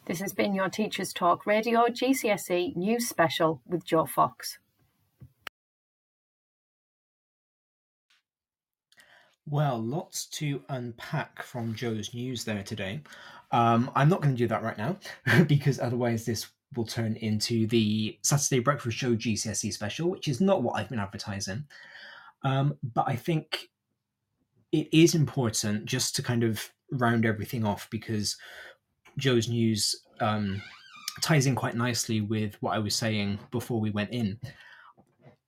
[0.05, 4.59] This has been your Teachers Talk Radio GCSE News Special with Joe Fox.
[9.47, 12.99] Well, lots to unpack from Joe's news there today.
[13.49, 14.97] Um, I'm not going to do that right now
[15.47, 20.63] because otherwise this will turn into the Saturday Breakfast Show GCSE special, which is not
[20.63, 21.65] what I've been advertising.
[22.43, 23.69] Um, but I think
[24.71, 28.35] it is important just to kind of round everything off because
[29.17, 30.61] Joe's news um,
[31.21, 34.39] ties in quite nicely with what I was saying before we went in.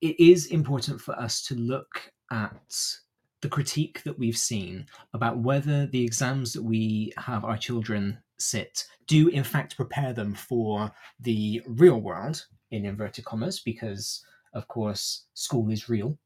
[0.01, 2.76] It is important for us to look at
[3.41, 8.86] the critique that we've seen about whether the exams that we have our children sit
[9.07, 15.25] do in fact prepare them for the real world in inverted commas because of course
[15.33, 16.17] school is real.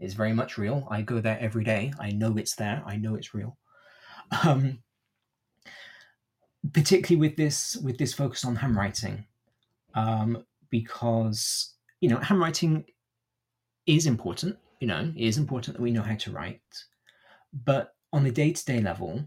[0.00, 0.86] Is very much real.
[0.90, 1.92] I go there every day.
[1.98, 2.84] I know it's there.
[2.86, 3.56] I know it's real.
[4.44, 4.78] Um,
[6.72, 9.24] particularly with this with this focus on handwriting
[9.94, 12.84] um, because you know handwriting
[13.86, 16.60] is important you know it is important that we know how to write
[17.64, 19.24] but on the day-to-day level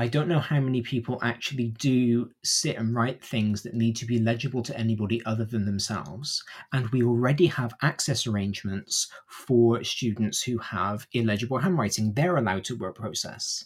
[0.00, 4.06] I don't know how many people actually do sit and write things that need to
[4.06, 6.42] be legible to anybody other than themselves.
[6.72, 12.14] And we already have access arrangements for students who have illegible handwriting.
[12.14, 13.62] They're allowed to word process.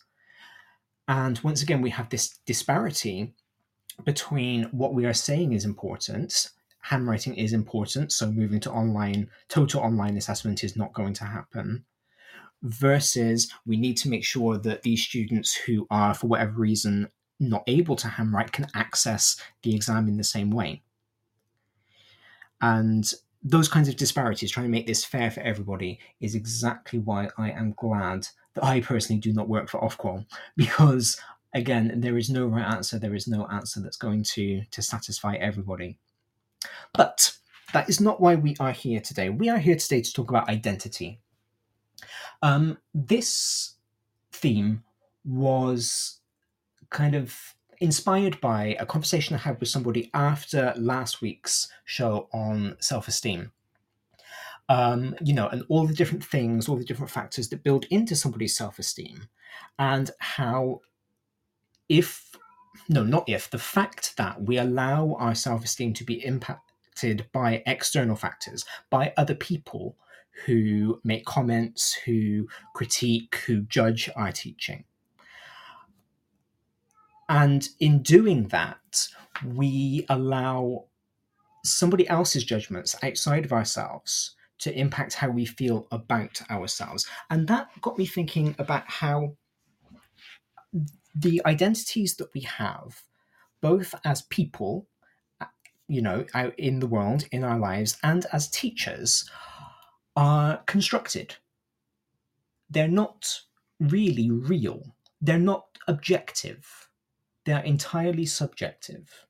[1.06, 3.32] And once again, we have this disparity
[4.04, 6.50] between what we are saying is important.
[6.80, 11.84] Handwriting is important, so moving to online, total online assessment is not going to happen
[12.64, 17.08] versus we need to make sure that these students who are, for whatever reason,
[17.38, 20.82] not able to handwrite can access the exam in the same way.
[22.60, 23.12] And
[23.42, 27.50] those kinds of disparities, trying to make this fair for everybody, is exactly why I
[27.50, 30.24] am glad that I personally do not work for Ofqual,
[30.56, 31.20] because
[31.52, 35.36] again, there is no right answer, there is no answer that's going to, to satisfy
[35.36, 35.98] everybody.
[36.94, 37.36] But
[37.72, 39.28] that is not why we are here today.
[39.28, 41.20] We are here today to talk about identity.
[42.42, 43.74] Um, this
[44.32, 44.82] theme
[45.24, 46.20] was
[46.90, 52.76] kind of inspired by a conversation I had with somebody after last week's show on
[52.80, 53.52] self esteem.
[54.68, 58.16] Um, you know, and all the different things, all the different factors that build into
[58.16, 59.28] somebody's self esteem,
[59.78, 60.80] and how,
[61.88, 62.30] if,
[62.88, 67.62] no, not if, the fact that we allow our self esteem to be impacted by
[67.66, 69.96] external factors, by other people,
[70.46, 74.84] who make comments, who critique, who judge our teaching.
[77.28, 79.08] And in doing that,
[79.44, 80.86] we allow
[81.64, 87.06] somebody else's judgments outside of ourselves to impact how we feel about ourselves.
[87.30, 89.36] And that got me thinking about how
[91.14, 93.02] the identities that we have,
[93.60, 94.86] both as people,
[95.88, 99.28] you know, out in the world, in our lives, and as teachers,
[100.16, 101.36] are constructed.
[102.70, 103.40] They're not
[103.80, 104.94] really real.
[105.20, 106.88] they're not objective,
[107.44, 109.26] they are entirely subjective.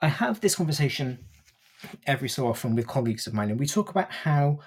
[0.00, 1.18] I have this conversation
[2.06, 4.60] every so often with colleagues of mine, and we talk about how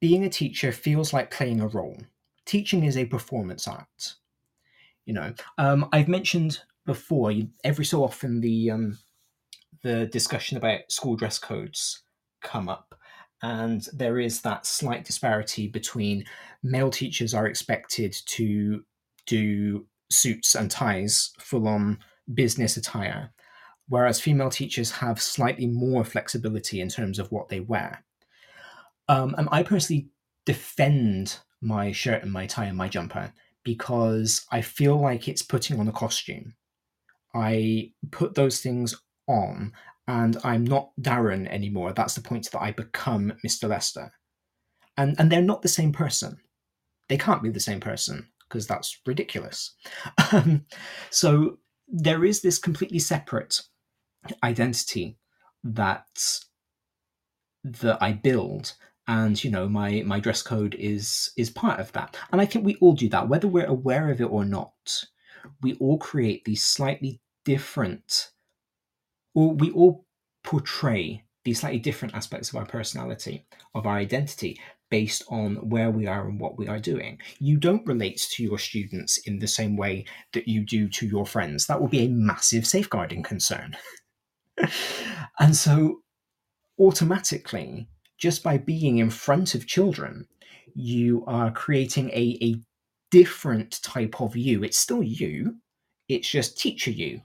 [0.00, 1.96] being a teacher feels like playing a role.
[2.44, 4.14] Teaching is a performance art.
[5.06, 7.32] You know, um, I've mentioned before
[7.64, 8.98] every so often the um,
[9.82, 12.02] the discussion about school dress codes
[12.40, 12.94] come up,
[13.42, 16.24] and there is that slight disparity between
[16.62, 18.84] male teachers are expected to
[19.26, 21.98] do suits and ties, full on
[22.34, 23.32] business attire,
[23.88, 28.04] whereas female teachers have slightly more flexibility in terms of what they wear.
[29.08, 30.08] Um, and I personally
[30.44, 33.32] defend my shirt and my tie and my jumper
[33.64, 36.54] because I feel like it's putting on a costume.
[37.34, 38.94] I put those things
[39.26, 39.72] on
[40.08, 41.92] and I'm not Darren anymore.
[41.92, 43.68] That's the point that I become Mr.
[43.68, 44.10] Lester.
[44.96, 46.38] And and they're not the same person.
[47.08, 49.74] They can't be the same person because that's ridiculous.
[50.32, 50.66] Um,
[51.10, 53.62] so there is this completely separate
[54.42, 55.16] identity
[55.64, 56.06] that
[57.64, 58.74] that I build
[59.06, 62.64] and you know my my dress code is is part of that and i think
[62.64, 64.74] we all do that whether we're aware of it or not
[65.62, 68.30] we all create these slightly different
[69.38, 70.04] or we all
[70.42, 74.60] portray these slightly different aspects of our personality of our identity
[74.90, 77.20] based on where we are and what we are doing.
[77.38, 81.24] You don't relate to your students in the same way that you do to your
[81.24, 81.66] friends.
[81.66, 83.76] That will be a massive safeguarding concern.
[85.40, 86.00] And so
[86.80, 90.26] automatically just by being in front of children,
[90.74, 92.56] you are creating a, a
[93.12, 94.64] different type of you.
[94.64, 95.58] It's still you,
[96.08, 97.20] it's just teacher you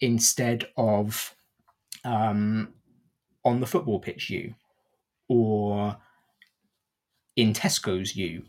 [0.00, 1.34] instead of
[2.04, 2.72] um,
[3.44, 4.54] on the football pitch you
[5.28, 5.96] or
[7.36, 8.44] in Tesco's you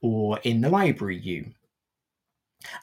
[0.00, 1.52] or in the library you.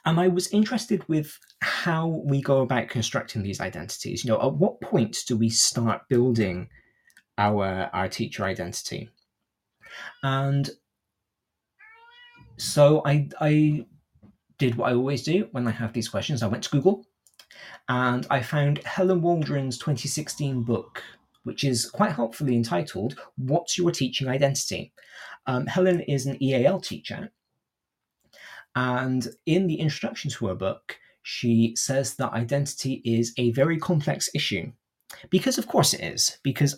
[0.06, 4.24] And I was interested with how we go about constructing these identities.
[4.24, 6.70] You know, at what point do we start building
[7.38, 9.10] our our teacher identity
[10.24, 10.70] and
[12.58, 13.86] so i i
[14.58, 17.06] did what i always do when i have these questions i went to google
[17.90, 21.04] and i found helen waldron's 2016 book
[21.48, 24.92] which is quite helpfully entitled what's your teaching identity?
[25.46, 27.32] Um, helen is an eal teacher.
[28.76, 34.30] And in the introduction to her book she says that identity is a very complex
[34.36, 34.72] issue.
[35.30, 36.38] Because of course it is.
[36.44, 36.78] Because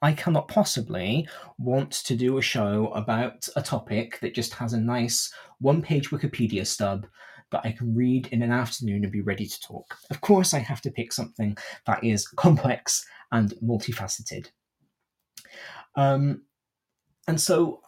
[0.00, 1.28] I cannot possibly
[1.58, 6.08] want to do a show about a topic that just has a nice one page
[6.10, 7.06] Wikipedia stub
[7.52, 9.96] that I can read in an afternoon and be ready to talk.
[10.10, 14.48] Of course, I have to pick something that is complex and multifaceted.
[15.94, 16.42] Um,
[17.28, 17.80] and so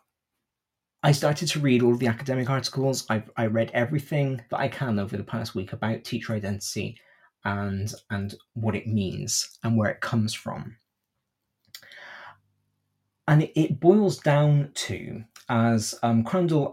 [1.02, 3.04] I started to read all of the academic articles.
[3.10, 6.98] I've I read everything that I can over the past week about teacher identity
[7.44, 10.76] and and what it means and where it comes from
[13.26, 16.24] and it, it, boils down to, as um,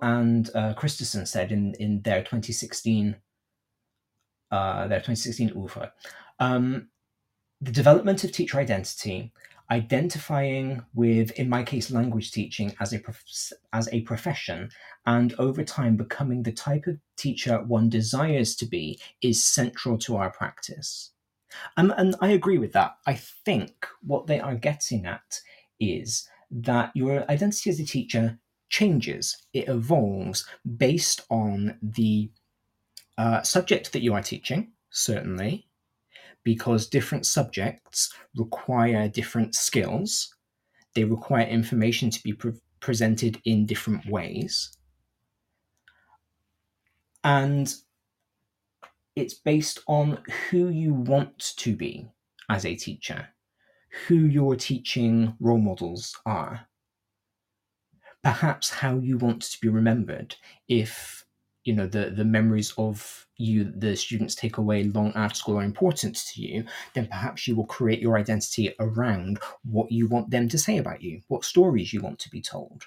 [0.01, 3.15] and uh, Christensen said in, in their 2016
[4.51, 5.93] uh, their 2016 UFA,
[6.39, 6.89] um,
[7.61, 9.31] the development of teacher identity,
[9.69, 14.69] identifying with, in my case, language teaching as a prof- as a profession,
[15.05, 20.17] and over time becoming the type of teacher one desires to be, is central to
[20.17, 21.11] our practice.
[21.77, 22.97] Um, and I agree with that.
[23.05, 25.39] I think what they are getting at
[25.79, 28.37] is that your identity as a teacher
[28.71, 30.47] changes, it evolves
[30.77, 32.31] based on the
[33.17, 35.67] uh, subject that you are teaching, certainly,
[36.43, 40.33] because different subjects require different skills.
[40.95, 44.75] They require information to be pre- presented in different ways.
[47.23, 47.71] And
[49.15, 50.17] it's based on
[50.49, 52.07] who you want to be
[52.49, 53.27] as a teacher
[54.07, 56.67] who your teaching role models are.
[58.23, 60.35] Perhaps how you want to be remembered
[60.67, 61.25] if
[61.63, 65.63] you know the, the memories of you the students take away long after school are
[65.63, 66.63] important to you,
[66.93, 71.01] then perhaps you will create your identity around what you want them to say about
[71.01, 72.85] you, what stories you want to be told.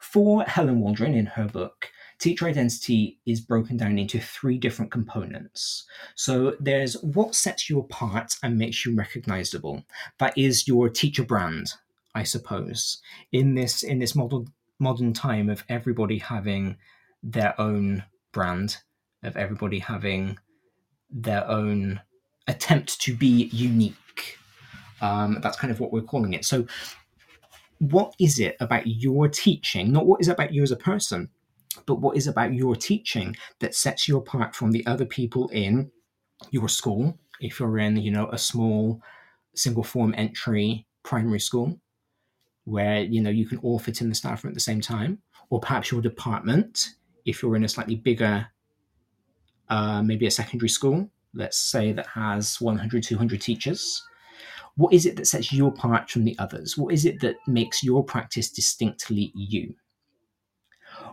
[0.00, 5.84] For Helen Waldron in her book, teacher identity is broken down into three different components.
[6.14, 9.84] So there's what sets you apart and makes you recognizable.
[10.18, 11.74] That is your teacher brand,
[12.14, 12.98] I suppose.
[13.32, 14.46] In this in this modern
[14.78, 16.76] modern time of everybody having
[17.22, 18.78] their own brand,
[19.22, 20.38] of everybody having
[21.10, 22.00] their own
[22.48, 24.38] attempt to be unique.
[25.00, 26.44] Um, that's kind of what we're calling it.
[26.44, 26.66] So
[27.78, 31.28] what is it about your teaching, not what is it about you as a person,
[31.86, 35.90] but what is about your teaching that sets you apart from the other people in
[36.50, 39.00] your school, if you're in, you know, a small
[39.54, 41.78] single form entry primary school
[42.64, 45.18] where, you know, you can all fit in the staff room at the same time,
[45.50, 46.90] or perhaps your department,
[47.24, 48.46] if you're in a slightly bigger,
[49.68, 54.02] uh, maybe a secondary school, let's say that has 100, 200 teachers.
[54.76, 56.78] What is it that sets you apart from the others?
[56.78, 59.74] What is it that makes your practice distinctly you?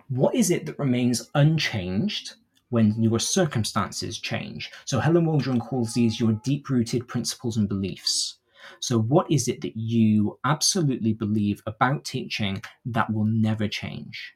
[0.10, 2.36] What is it that remains unchanged
[2.70, 4.72] when your circumstances change?
[4.86, 8.39] So Helen Waldron calls these your deep rooted principles and beliefs.
[8.80, 14.34] So, what is it that you absolutely believe about teaching that will never change?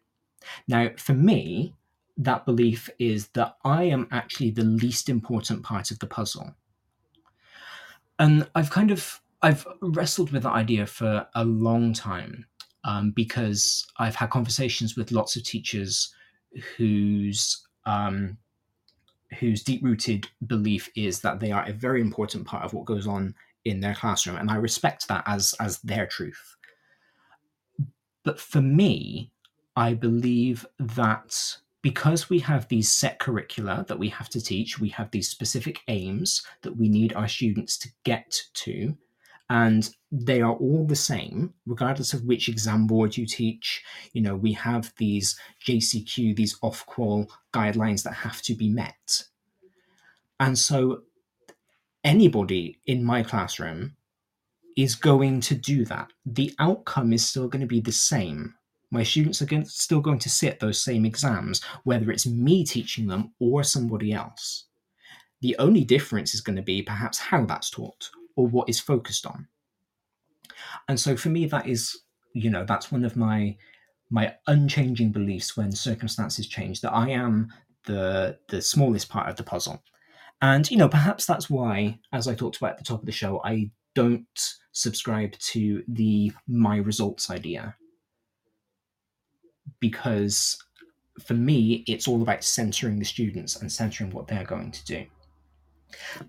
[0.67, 1.75] Now, for me,
[2.17, 6.53] that belief is that I am actually the least important part of the puzzle.
[8.19, 12.45] And I've kind of I've wrestled with that idea for a long time
[12.85, 16.13] um, because I've had conversations with lots of teachers
[16.77, 18.37] whose um,
[19.39, 23.07] whose deep rooted belief is that they are a very important part of what goes
[23.07, 23.33] on
[23.65, 26.55] in their classroom, and I respect that as as their truth.
[28.23, 29.31] But for me,
[29.75, 34.89] I believe that because we have these set curricula that we have to teach, we
[34.89, 38.95] have these specific aims that we need our students to get to,
[39.49, 43.83] and they are all the same regardless of which exam board you teach
[44.13, 49.23] you know we have these jcq these Ofqual guidelines that have to be met
[50.39, 51.01] and so
[52.03, 53.95] anybody in my classroom
[54.75, 58.53] is going to do that the outcome is still going to be the same
[58.91, 63.07] my students are going, still going to sit those same exams whether it's me teaching
[63.07, 64.65] them or somebody else
[65.43, 69.25] the only difference is going to be perhaps how that's taught or what is focused
[69.25, 69.45] on.
[70.87, 71.99] And so for me, that is,
[72.33, 73.57] you know, that's one of my
[74.09, 77.51] my unchanging beliefs when circumstances change that I am
[77.85, 79.83] the the smallest part of the puzzle.
[80.41, 83.11] And you know, perhaps that's why, as I talked about at the top of the
[83.11, 87.75] show, I don't subscribe to the my results idea.
[89.79, 90.57] Because
[91.21, 95.05] for me, it's all about centering the students and centering what they're going to do.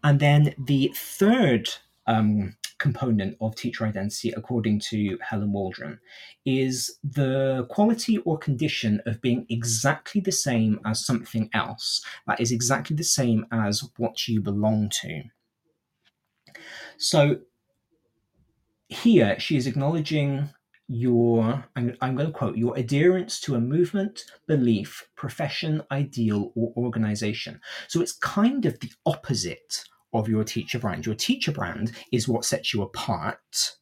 [0.02, 1.70] And then the third
[2.06, 5.98] um, component of teacher identity, according to Helen Waldron,
[6.44, 12.52] is the quality or condition of being exactly the same as something else, that is
[12.52, 15.22] exactly the same as what you belong to.
[16.96, 17.38] So
[18.88, 20.50] here she is acknowledging
[20.86, 26.72] your, I'm, I'm going to quote, your adherence to a movement, belief, profession, ideal, or
[26.76, 27.60] organization.
[27.88, 29.84] So it's kind of the opposite
[30.14, 31.04] of your teacher brand.
[31.04, 33.76] Your teacher brand is what sets you apart.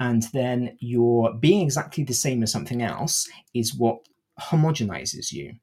[0.00, 4.00] And then your being exactly the same as something else is what
[4.40, 5.54] homogenizes you.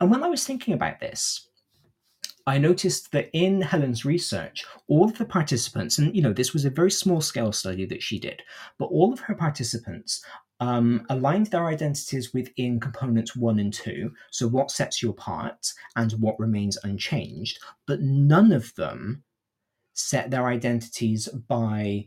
[0.00, 1.48] And when I was thinking about this,
[2.46, 6.64] I noticed that in Helen's research, all of the participants, and you know, this was
[6.64, 8.42] a very small scale study that she did,
[8.78, 10.24] but all of her participants
[10.60, 16.12] um, aligned their identities within components one and two, so what sets you apart and
[16.12, 19.24] what remains unchanged, but none of them
[19.94, 22.06] set their identities by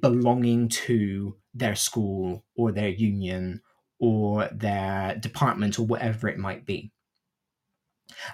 [0.00, 3.60] belonging to their school or their union
[3.98, 6.92] or their department or whatever it might be.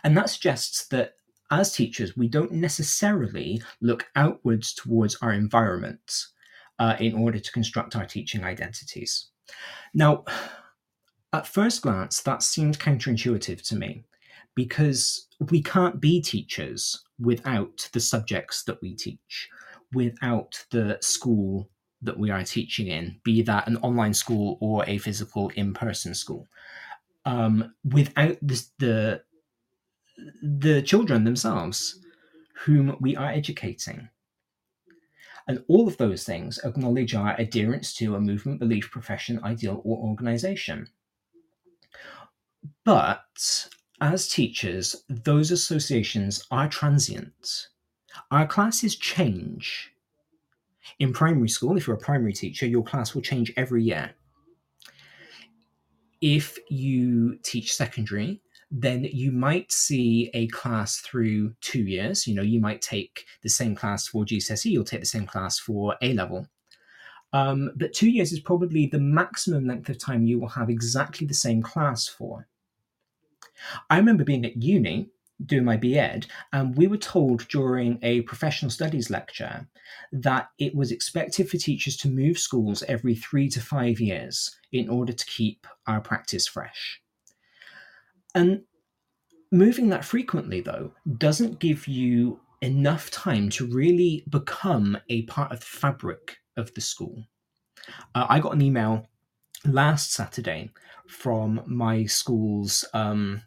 [0.02, 1.12] And that suggests that
[1.50, 6.26] as teachers, we don't necessarily look outwards towards our environment
[6.78, 9.28] uh, in order to construct our teaching identities.
[9.94, 10.24] Now,
[11.32, 14.04] at first glance, that seemed counterintuitive to me
[14.54, 19.48] because we can't be teachers without the subjects that we teach,
[19.92, 21.68] without the school
[22.02, 26.14] that we are teaching in, be that an online school or a physical in person
[26.14, 26.46] school.
[27.24, 29.22] Um, without the
[30.42, 32.00] the children themselves
[32.64, 34.08] whom we are educating.
[35.48, 39.96] And all of those things acknowledge our adherence to a movement, belief, profession, ideal, or
[39.96, 40.88] organization.
[42.84, 43.68] But
[44.00, 47.68] as teachers, those associations are transient.
[48.30, 49.90] Our classes change.
[50.98, 54.12] In primary school, if you're a primary teacher, your class will change every year.
[56.20, 62.26] If you teach secondary, then you might see a class through two years.
[62.26, 65.58] You know, you might take the same class for GCSE, you'll take the same class
[65.58, 66.46] for A level.
[67.32, 71.26] Um, but two years is probably the maximum length of time you will have exactly
[71.26, 72.48] the same class for.
[73.90, 75.10] I remember being at uni
[75.44, 79.68] doing my BEd, and we were told during a professional studies lecture
[80.12, 84.88] that it was expected for teachers to move schools every three to five years in
[84.88, 87.00] order to keep our practice fresh.
[88.38, 88.62] And
[89.50, 95.58] moving that frequently, though, doesn't give you enough time to really become a part of
[95.58, 97.24] the fabric of the school.
[98.14, 99.08] Uh, I got an email
[99.64, 100.70] last Saturday
[101.08, 103.42] from my school's um,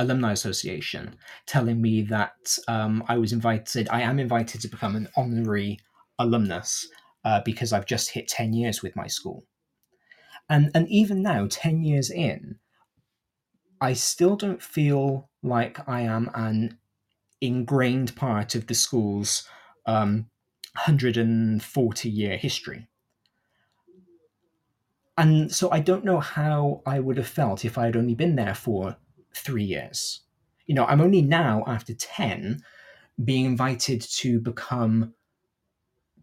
[0.00, 1.14] alumni association
[1.46, 5.78] telling me that um, I was invited, I am invited to become an honorary
[6.18, 6.88] alumnus
[7.24, 9.44] uh, because I've just hit 10 years with my school.
[10.48, 12.58] And, and even now, 10 years in,
[13.84, 16.78] I still don't feel like I am an
[17.42, 19.46] ingrained part of the school's
[19.84, 20.30] um,
[20.72, 22.88] 140 year history.
[25.18, 28.36] And so I don't know how I would have felt if I had only been
[28.36, 28.96] there for
[29.36, 30.22] three years.
[30.64, 32.62] You know, I'm only now, after 10,
[33.22, 35.12] being invited to become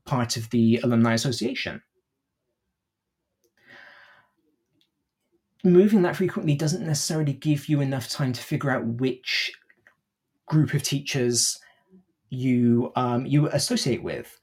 [0.03, 1.83] part of the Alumni Association.
[5.63, 9.51] Moving that frequently doesn't necessarily give you enough time to figure out which
[10.47, 11.59] group of teachers
[12.29, 14.39] you um, you associate with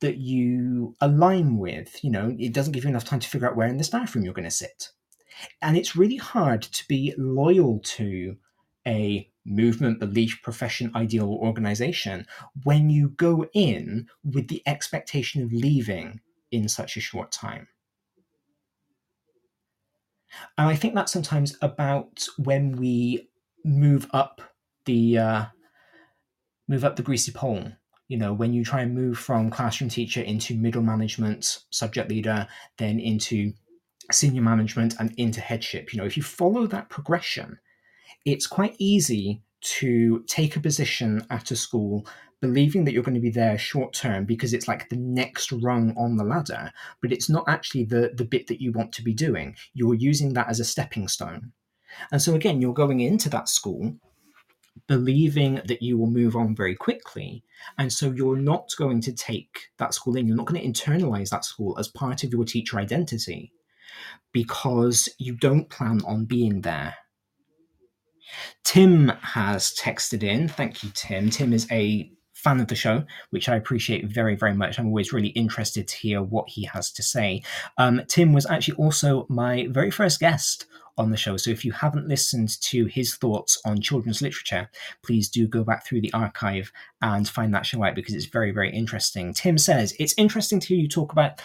[0.00, 3.56] that you align with you know it doesn't give you enough time to figure out
[3.56, 4.90] where in the staff room you're going to sit
[5.62, 8.36] and it's really hard to be loyal to
[8.86, 12.26] a movement, belief, profession, ideal, or organization
[12.64, 16.20] when you go in with the expectation of leaving
[16.50, 17.68] in such a short time.
[20.58, 23.28] And I think that's sometimes about when we
[23.64, 24.40] move up
[24.84, 25.44] the uh,
[26.68, 27.72] move up the greasy pole.
[28.08, 32.46] You know, when you try and move from classroom teacher into middle management, subject leader,
[32.76, 33.52] then into
[34.12, 35.92] senior management and into headship.
[35.92, 37.58] You know, if you follow that progression,
[38.24, 42.06] it's quite easy to take a position at a school
[42.44, 45.94] believing that you're going to be there short term because it's like the next rung
[45.96, 46.70] on the ladder
[47.00, 50.34] but it's not actually the the bit that you want to be doing you're using
[50.34, 51.52] that as a stepping stone
[52.12, 53.94] and so again you're going into that school
[54.86, 57.42] believing that you will move on very quickly
[57.78, 61.30] and so you're not going to take that school in you're not going to internalize
[61.30, 63.52] that school as part of your teacher identity
[64.32, 66.96] because you don't plan on being there.
[68.64, 70.48] Tim has texted in.
[70.48, 71.30] Thank you, Tim.
[71.30, 72.10] Tim is a
[72.44, 74.78] fan of the show, which I appreciate very, very much.
[74.78, 77.42] I'm always really interested to hear what he has to say.
[77.78, 80.66] Um, Tim was actually also my very first guest
[80.96, 81.36] on the show.
[81.36, 84.70] So if you haven't listened to his thoughts on children's literature,
[85.02, 86.70] please do go back through the archive
[87.02, 89.32] and find that show out because it's very, very interesting.
[89.32, 91.40] Tim says, It's interesting to hear you talk about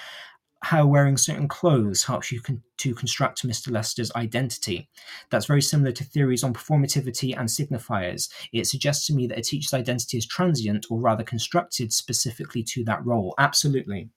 [0.61, 3.71] how wearing certain clothes helps you con- to construct Mr.
[3.71, 4.89] Lester's identity.
[5.29, 8.29] That's very similar to theories on performativity and signifiers.
[8.51, 12.83] It suggests to me that a teacher's identity is transient or rather constructed specifically to
[12.85, 13.33] that role.
[13.37, 14.09] Absolutely.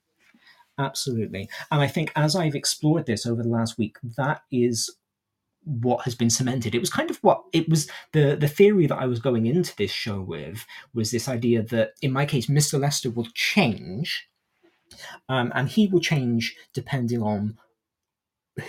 [0.78, 1.48] Absolutely.
[1.70, 4.90] And I think as I've explored this over the last week, that is
[5.64, 6.74] what has been cemented.
[6.74, 9.76] It was kind of what it was the the theory that I was going into
[9.76, 12.80] this show with was this idea that in my case Mr.
[12.80, 14.28] Lester will change
[15.28, 17.58] um, and he will change depending on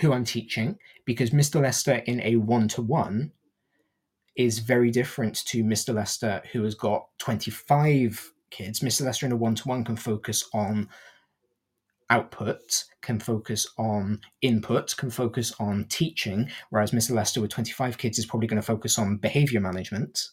[0.00, 1.60] who I'm teaching, because Mr.
[1.60, 3.32] Lester in a one to one
[4.36, 5.94] is very different to Mr.
[5.94, 8.80] Lester who has got 25 kids.
[8.80, 9.02] Mr.
[9.02, 10.88] Lester in a one to one can focus on
[12.10, 17.12] output, can focus on input, can focus on teaching, whereas Mr.
[17.12, 20.30] Lester with 25 kids is probably going to focus on behavior management.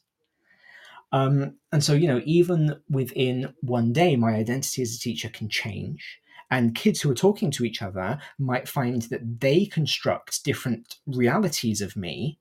[1.12, 5.50] Um, and so, you know, even within one day, my identity as a teacher can
[5.50, 6.20] change.
[6.50, 11.82] And kids who are talking to each other might find that they construct different realities
[11.82, 12.40] of me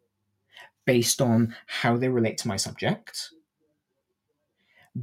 [0.85, 3.31] based on how they relate to my subject,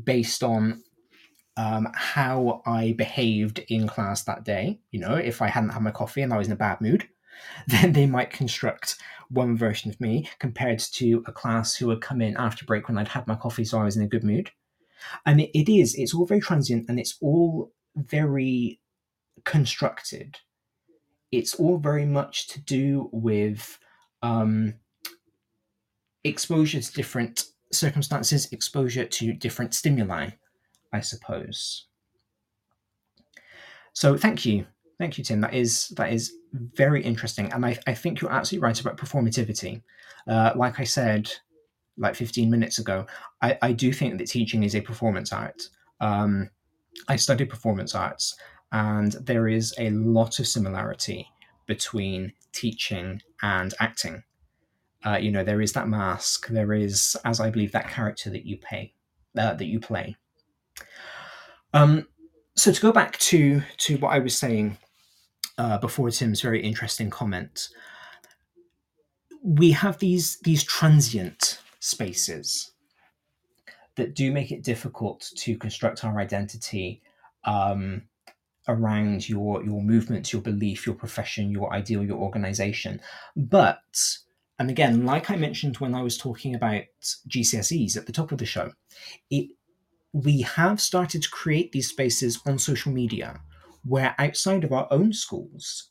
[0.03, 0.83] based on
[1.55, 4.79] um, how I behaved in class that day.
[4.91, 7.07] You know, if I hadn't had my coffee and I was in a bad mood,
[7.67, 8.97] then they might construct
[9.29, 12.97] one version of me compared to a class who would come in after break when
[12.97, 14.51] I'd had my coffee, so I was in a good mood.
[15.25, 18.79] And it, it is, it's all very transient and it's all very
[19.43, 20.39] constructed.
[21.31, 23.77] It's all very much to do with
[24.21, 24.75] um,
[26.23, 30.29] exposure to different circumstances, exposure to different stimuli,
[30.93, 31.85] I suppose.
[33.93, 34.67] So thank you
[34.99, 35.41] Thank you, Tim.
[35.41, 36.33] That is that is
[36.75, 39.81] very interesting, and I, I think you're absolutely right about performativity.
[40.27, 41.31] Uh, like I said,
[41.97, 43.07] like 15 minutes ago,
[43.41, 45.69] I, I do think that teaching is a performance art.
[45.99, 46.49] Um,
[47.07, 48.35] I studied performance arts,
[48.71, 51.27] and there is a lot of similarity
[51.65, 54.23] between teaching and acting.
[55.05, 56.47] Uh, you know, there is that mask.
[56.47, 58.93] There is, as I believe, that character that you pay,
[59.37, 60.15] uh, that you play.
[61.73, 62.07] Um,
[62.55, 64.77] so to go back to to what I was saying
[65.57, 67.69] uh, before Tim's very interesting comment,
[69.43, 72.71] we have these these transient spaces
[73.95, 77.01] that do make it difficult to construct our identity
[77.45, 78.03] um,
[78.67, 83.01] around your your movement, your belief, your profession, your ideal, your organization.
[83.35, 83.79] But
[84.59, 86.83] and again, like I mentioned when I was talking about
[87.29, 88.71] GCSEs at the top of the show,
[89.29, 89.49] it
[90.13, 93.41] we have started to create these spaces on social media
[93.87, 95.89] where outside of our own schools,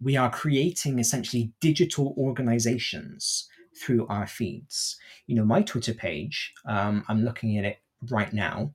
[0.00, 3.48] we are creating essentially digital organizations
[3.80, 4.96] through our feeds.
[5.26, 7.78] You know, my Twitter page, um, I'm looking at it
[8.10, 8.74] right now.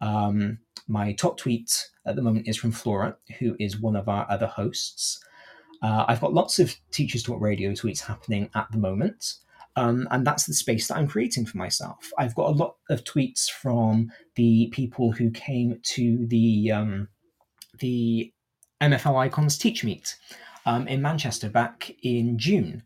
[0.00, 4.26] Um, my top tweet at the moment is from Flora, who is one of our
[4.30, 5.22] other hosts.
[5.82, 9.34] Uh, I've got lots of Teachers Talk Radio tweets happening at the moment.
[9.76, 12.10] Um, and that's the space that I'm creating for myself.
[12.18, 17.08] I've got a lot of tweets from the people who came to the um,
[17.78, 18.32] the
[18.80, 20.16] MFL Icons Teach Meet
[20.66, 22.82] um, in Manchester back in June.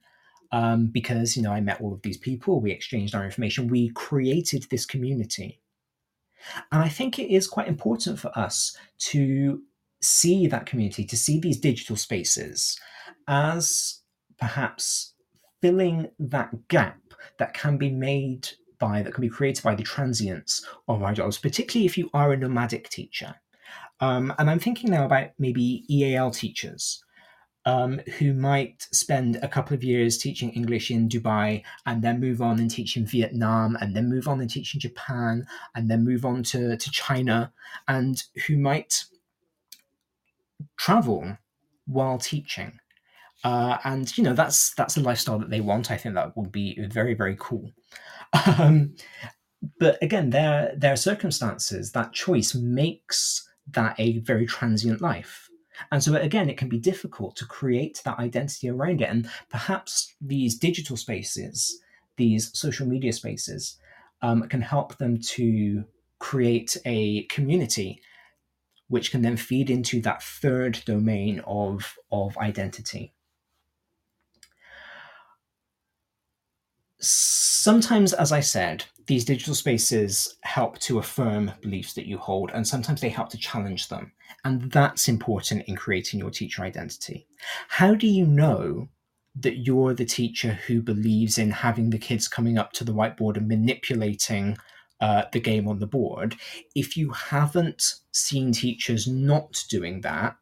[0.55, 3.89] Um, because you know I met all of these people, we exchanged our information, we
[3.95, 5.63] created this community,
[6.71, 8.77] and I think it is quite important for us
[9.11, 9.63] to
[10.01, 12.79] see that community, to see these digital spaces
[13.29, 14.01] as
[14.39, 15.15] perhaps
[15.61, 16.99] filling that gap
[17.39, 21.39] that can be made by, that can be created by the transients of our jobs,
[21.39, 23.35] particularly if you are a nomadic teacher.
[24.03, 27.05] Um, and I'm thinking now about maybe EAL teachers
[27.65, 32.43] um, who might spend a couple of years teaching English in Dubai and then move
[32.43, 35.47] on and teach in Vietnam and then move on and teach in Japan
[35.77, 37.53] and then move on to, to China
[37.87, 39.05] and who might
[40.77, 41.39] travel
[41.87, 42.81] while teaching.
[43.45, 45.91] Uh, and you know that's that's a lifestyle that they want.
[45.91, 47.71] I think that would be very very cool.
[48.59, 48.95] Um,
[49.79, 55.49] but again, their their circumstances, that choice makes that a very transient life.
[55.91, 59.09] And so again, it can be difficult to create that identity around it.
[59.09, 61.81] And perhaps these digital spaces,
[62.17, 63.79] these social media spaces,
[64.21, 65.85] um, can help them to
[66.19, 68.01] create a community
[68.89, 73.15] which can then feed into that third domain of, of identity.
[77.05, 82.67] Sometimes, as I said, these digital spaces help to affirm beliefs that you hold, and
[82.67, 84.13] sometimes they help to challenge them.
[84.45, 87.27] And that's important in creating your teacher identity.
[87.69, 88.89] How do you know
[89.35, 93.37] that you're the teacher who believes in having the kids coming up to the whiteboard
[93.37, 94.57] and manipulating
[95.01, 96.37] uh, the game on the board?
[96.77, 100.37] If you haven't seen teachers not doing that,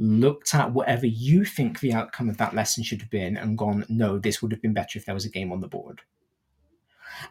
[0.00, 3.84] looked at whatever you think the outcome of that lesson should have been and gone,
[3.88, 6.00] no, this would have been better if there was a game on the board.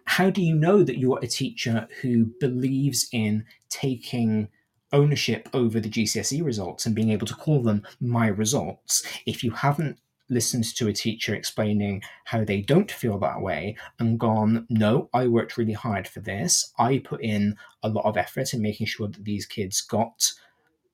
[0.06, 4.50] How do you know that you're a teacher who believes in taking
[4.94, 9.52] ownership over the GCSE results and being able to call them my results if you
[9.52, 10.00] haven't
[10.30, 15.28] listened to a teacher explaining how they don't feel that way and gone, no, I
[15.28, 16.72] worked really hard for this.
[16.78, 20.32] I put in a lot of effort in making sure that these kids got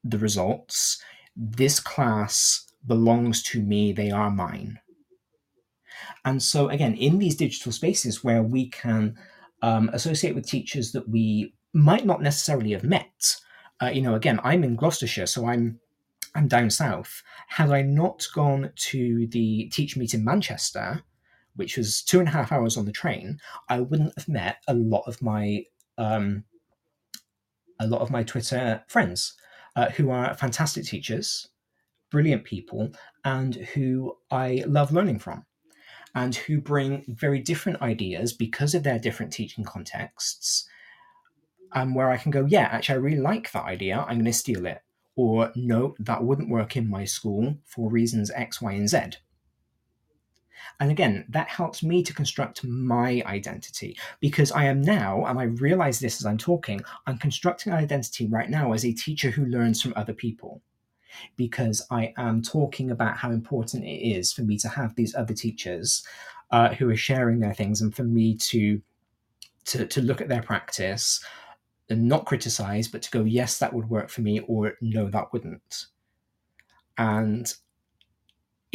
[0.03, 1.01] the results.
[1.35, 4.79] This class belongs to me, they are mine.
[6.23, 9.15] And so, again, in these digital spaces where we can
[9.61, 13.35] um, associate with teachers that we might not necessarily have met,
[13.81, 15.79] uh, you know, again, I'm in Gloucestershire, so I'm
[16.35, 17.23] I'm down south.
[17.47, 21.01] Had I not gone to the teach meet in Manchester,
[21.55, 24.73] which was two and a half hours on the train, I wouldn't have met a
[24.73, 25.63] lot of my
[25.97, 26.43] um,
[27.79, 29.33] a lot of my Twitter friends
[29.75, 31.49] uh, who are fantastic teachers,
[32.11, 32.91] brilliant people,
[33.23, 35.45] and who I love learning from,
[36.13, 40.67] and who bring very different ideas because of their different teaching contexts
[41.75, 43.99] and where I can go, yeah, actually, I really like that idea.
[43.99, 44.81] I'm going to steal it.
[45.17, 48.97] Or, no, that wouldn't work in my school for reasons X, Y, and Z.
[50.79, 55.43] And again, that helps me to construct my identity because I am now, and I
[55.43, 59.45] realize this as I'm talking, I'm constructing an identity right now as a teacher who
[59.45, 60.61] learns from other people
[61.37, 65.33] because I am talking about how important it is for me to have these other
[65.33, 66.05] teachers
[66.51, 68.81] uh, who are sharing their things and for me to,
[69.65, 71.23] to, to look at their practice
[71.89, 75.31] and not criticize, but to go, yes, that would work for me, or no, that
[75.31, 75.85] wouldn't.
[76.97, 77.53] And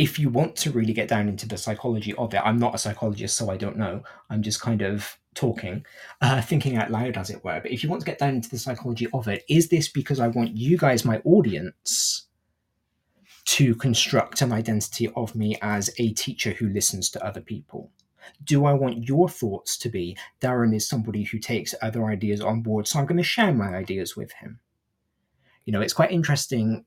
[0.00, 2.78] if you want to really get down into the psychology of it, I'm not a
[2.78, 4.02] psychologist, so I don't know.
[4.30, 5.84] I'm just kind of talking,
[6.22, 7.60] uh, thinking out loud, as it were.
[7.60, 10.18] But if you want to get down into the psychology of it, is this because
[10.18, 12.28] I want you guys, my audience,
[13.44, 17.90] to construct an identity of me as a teacher who listens to other people?
[18.42, 22.62] Do I want your thoughts to be Darren is somebody who takes other ideas on
[22.62, 24.60] board, so I'm going to share my ideas with him?
[25.66, 26.86] You know, it's quite interesting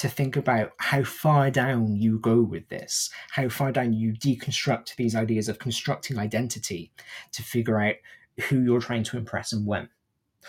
[0.00, 4.96] to think about how far down you go with this, how far down you deconstruct
[4.96, 6.90] these ideas of constructing identity
[7.32, 7.96] to figure out
[8.44, 9.90] who you're trying to impress and when.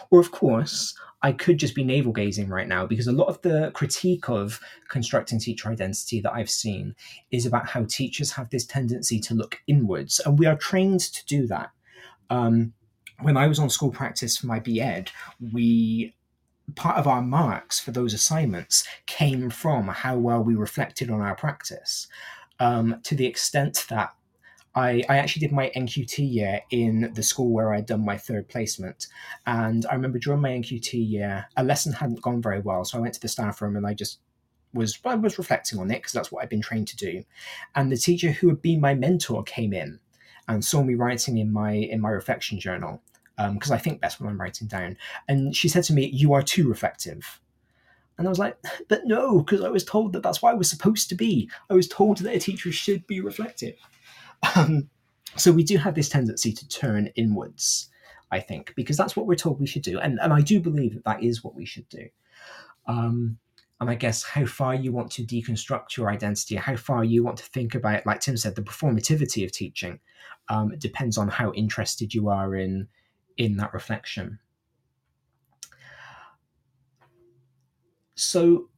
[0.09, 3.41] Or, of course, I could just be navel gazing right now because a lot of
[3.41, 6.95] the critique of constructing teacher identity that I've seen
[7.31, 11.25] is about how teachers have this tendency to look inwards, and we are trained to
[11.25, 11.71] do that.
[12.29, 12.71] Um,
[13.19, 15.11] when I was on school practice for my BEd,
[15.51, 16.15] we
[16.75, 21.35] part of our marks for those assignments came from how well we reflected on our
[21.35, 22.07] practice.
[22.59, 24.13] Um, to the extent that
[24.73, 28.47] I, I actually did my NQT year in the school where I'd done my third
[28.47, 29.07] placement.
[29.45, 32.85] And I remember during my NQT year, a lesson hadn't gone very well.
[32.85, 34.19] So I went to the staff room and I just
[34.73, 37.23] was I was reflecting on it because that's what I'd been trained to do.
[37.75, 39.99] And the teacher who had been my mentor came in
[40.47, 43.01] and saw me writing in my in my reflection journal
[43.37, 44.97] because um, I think best when I'm writing down.
[45.27, 47.39] And she said to me, "You are too reflective."
[48.17, 48.57] And I was like,
[48.87, 51.49] "But no, because I was told that that's what I was supposed to be.
[51.69, 53.75] I was told that a teacher should be reflective."
[54.55, 54.89] Um,
[55.35, 57.89] so we do have this tendency to turn inwards,
[58.31, 60.93] I think, because that's what we're told we should do, and and I do believe
[60.95, 62.07] that that is what we should do.
[62.87, 63.37] Um,
[63.81, 67.37] and I guess how far you want to deconstruct your identity, how far you want
[67.37, 69.99] to think about, like Tim said, the performativity of teaching,
[70.49, 72.87] um, depends on how interested you are in
[73.41, 74.39] in that reflection.
[78.13, 78.69] So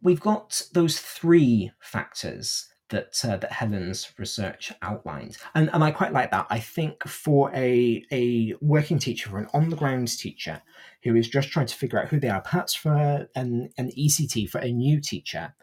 [0.00, 6.12] we've got those three factors that uh, that Helen's research outlined, and and I quite
[6.12, 6.46] like that.
[6.48, 10.62] I think for a a working teacher, for an on the ground teacher
[11.02, 14.48] who is just trying to figure out who they are, perhaps for an an ECT
[14.48, 15.54] for a new teacher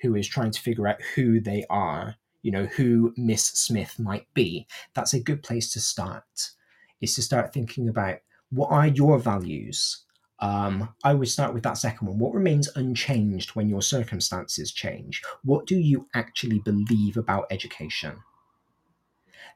[0.00, 4.32] who is trying to figure out who they are, you know, who Miss Smith might
[4.32, 4.66] be.
[4.94, 6.52] That's a good place to start.
[7.00, 8.18] Is to start thinking about
[8.50, 10.04] what are your values
[10.40, 12.18] um, I would start with that second one.
[12.18, 15.22] What remains unchanged when your circumstances change?
[15.42, 18.18] What do you actually believe about education?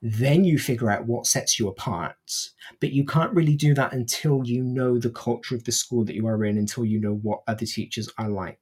[0.01, 2.17] Then you figure out what sets you apart.
[2.81, 6.17] But you can't really do that until you know the culture of the school that
[6.17, 8.59] you are in, until you know what other teachers are like.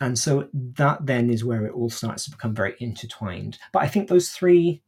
[0.00, 3.58] And so that then is where it all starts to become very intertwined.
[3.72, 4.80] But I think those three,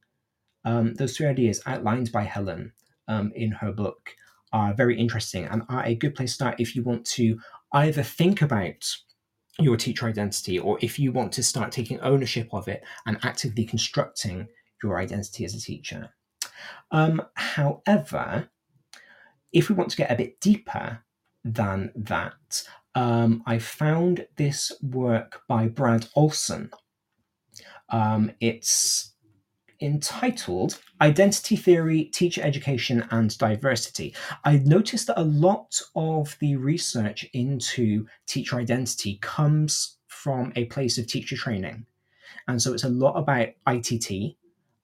[0.65, 2.73] um, those three ideas outlined by Helen
[3.09, 4.15] um, in her book
[4.53, 7.39] are very interesting and are a good place to start if you want to
[7.73, 8.85] either think about
[9.59, 13.65] your teacher identity or if you want to start taking ownership of it and actively
[13.65, 14.49] constructing
[14.83, 16.11] your identity as a teacher.
[16.91, 18.49] Um, however,
[19.53, 21.05] if we want to get a bit deeper
[21.45, 22.63] than that,
[22.95, 26.71] um, I found this work by Brad Olsen.
[27.89, 29.15] Um, it's
[29.81, 34.15] entitled Identity Theory, Teacher Education and Diversity.
[34.45, 40.99] I noticed that a lot of the research into teacher identity comes from a place
[40.99, 41.87] of teacher training.
[42.49, 44.37] And so it's a lot about ITT,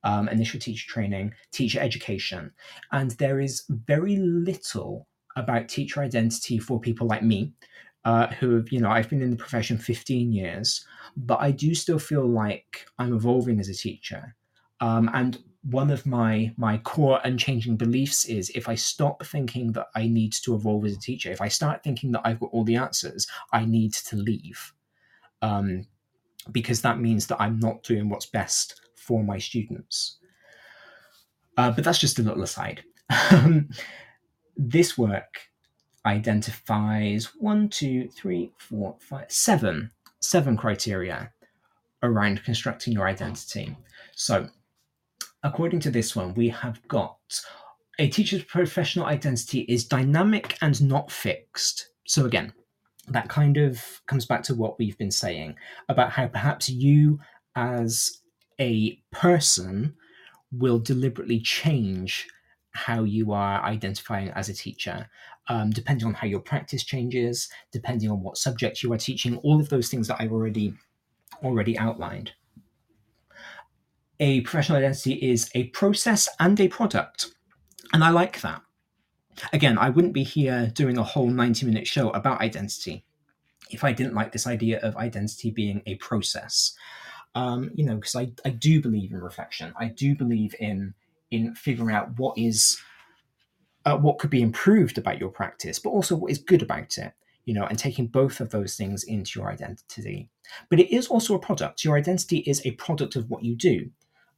[0.04, 2.52] um, initial teacher training, teacher education.
[2.92, 7.52] And there is very little about teacher identity for people like me,
[8.04, 10.86] uh, who have, you know, I've been in the profession 15 years,
[11.16, 14.34] but I do still feel like I'm evolving as a teacher.
[14.80, 19.88] Um, and one of my my core unchanging beliefs is if I stop thinking that
[19.94, 22.64] I need to evolve as a teacher, if I start thinking that I've got all
[22.64, 24.72] the answers, I need to leave.
[25.42, 25.86] Um,
[26.52, 30.18] because that means that I'm not doing what's best for my students.
[31.56, 32.84] Uh, but that's just a little aside.
[34.56, 35.50] This work
[36.06, 41.30] identifies one, two, three, four, five, seven, seven criteria
[42.02, 43.76] around constructing your identity.
[44.14, 44.48] So
[45.42, 47.18] according to this one, we have got
[47.98, 51.90] a teacher's professional identity is dynamic and not fixed.
[52.06, 52.52] So, again,
[53.08, 55.56] that kind of comes back to what we've been saying
[55.88, 57.20] about how perhaps you,
[57.54, 58.20] as
[58.60, 59.94] a person,
[60.52, 62.26] will deliberately change
[62.72, 65.08] how you are identifying as a teacher,
[65.48, 69.58] um, depending on how your practice changes, depending on what subject you are teaching, all
[69.58, 70.74] of those things that I've already
[71.42, 72.32] already outlined
[74.20, 77.34] a professional identity is a process and a product.
[77.92, 78.62] And I like that.
[79.52, 83.04] Again, I wouldn't be here doing a whole 90 minute show about identity
[83.70, 86.74] if I didn't like this idea of identity being a process.
[87.34, 89.74] Um, you know, because I, I do believe in reflection.
[89.78, 90.94] I do believe in
[91.30, 92.78] in figuring out what is
[93.84, 97.12] uh, what could be improved about your practice, but also what is good about it.
[97.44, 100.30] you know, and taking both of those things into your identity.
[100.68, 101.84] But it is also a product.
[101.84, 103.90] Your identity is a product of what you do.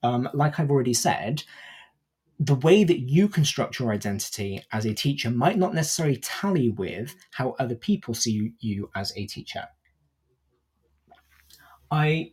[0.02, 1.42] Um, like I've already said,
[2.40, 7.14] the way that you construct your identity as a teacher might not necessarily tally with
[7.32, 9.64] how other people see you as a teacher.
[11.90, 12.32] I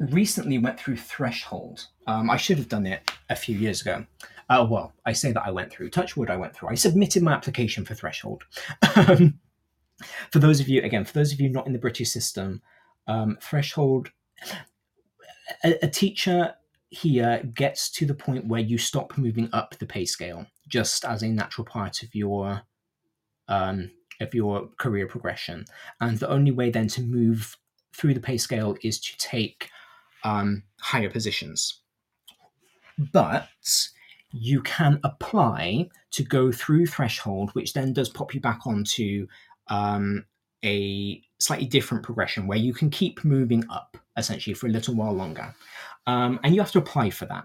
[0.00, 1.86] recently went through Threshold.
[2.06, 4.04] Um, I should have done it a few years ago.
[4.48, 5.90] Uh, well, I say that I went through.
[5.90, 6.70] Touchwood, I went through.
[6.70, 8.42] I submitted my application for Threshold.
[10.30, 12.62] For those of you, again, for those of you not in the British system,
[13.06, 14.10] um, Threshold,
[15.62, 16.54] a, a teacher
[16.94, 21.22] here gets to the point where you stop moving up the pay scale just as
[21.22, 22.62] a natural part of your
[23.48, 23.90] um,
[24.20, 25.64] of your career progression.
[26.00, 27.56] And the only way then to move
[27.94, 29.70] through the pay scale is to take
[30.22, 31.80] um, higher positions.
[32.96, 33.48] But
[34.30, 39.26] you can apply to go through threshold, which then does pop you back onto
[39.68, 40.24] um,
[40.64, 45.12] a slightly different progression where you can keep moving up essentially for a little while
[45.12, 45.54] longer.
[46.06, 47.44] Um, and you have to apply for that.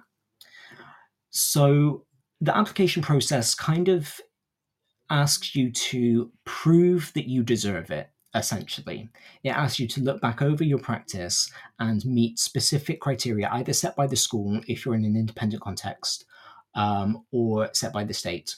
[1.30, 2.06] So
[2.42, 4.20] the application process kind of
[5.10, 9.10] asks you to prove that you deserve it essentially.
[9.44, 13.96] It asks you to look back over your practice and meet specific criteria, either set
[13.96, 16.26] by the school if you're in an independent context,
[16.76, 18.56] um, or set by the state.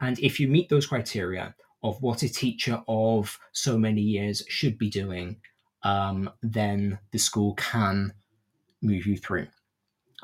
[0.00, 4.76] And if you meet those criteria of what a teacher of so many years should
[4.76, 5.36] be doing,
[5.82, 8.12] um, then the school can
[8.82, 9.46] move you through.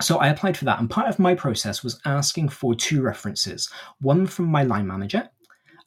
[0.01, 3.71] So I applied for that, and part of my process was asking for two references
[4.01, 5.29] one from my line manager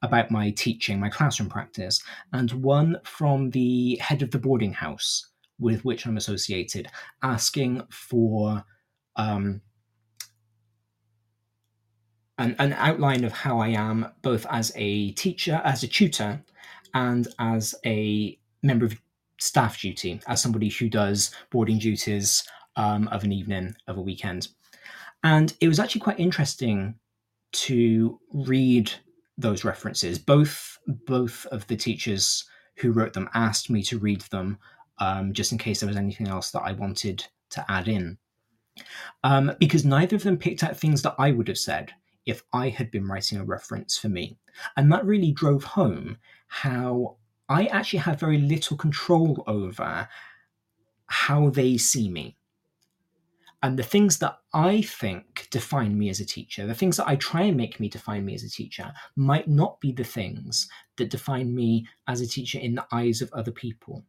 [0.02, 2.02] about my teaching, my classroom practice,
[2.32, 6.88] and one from the head of the boarding house with which I'm associated,
[7.24, 8.64] asking for
[9.16, 9.62] um,
[12.38, 16.44] an, an outline of how I am both as a teacher, as a tutor,
[16.94, 18.96] and as a member of
[19.40, 22.48] staff duty, as somebody who does boarding duties
[22.78, 24.48] um, of an evening, of a weekend.
[25.24, 26.96] And it was actually quite interesting
[27.52, 28.92] to read
[29.38, 30.18] those references.
[30.18, 32.46] Both both of the teachers
[32.78, 34.58] who wrote them asked me to read them,
[35.00, 38.18] um, just in case there was anything else that I wanted to add in.
[39.24, 41.92] Um, because neither of them picked out things that I would have said
[42.28, 44.38] if I had been writing a reference for me.
[44.76, 46.18] And that really drove home
[46.48, 47.18] how
[47.50, 50.08] I actually have very little control over
[51.08, 52.38] how they see me.
[53.64, 57.16] And the things that I think define me as a teacher, the things that I
[57.16, 61.10] try and make me define me as a teacher, might not be the things that
[61.10, 64.04] define me as a teacher in the eyes of other people.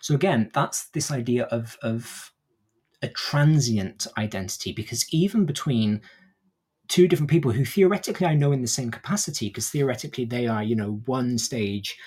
[0.00, 2.32] So again, that's this idea of, of
[3.02, 6.00] a transient identity, because even between
[6.86, 10.62] two different people who theoretically I know in the same capacity, because theoretically they are,
[10.62, 11.98] you know, one stage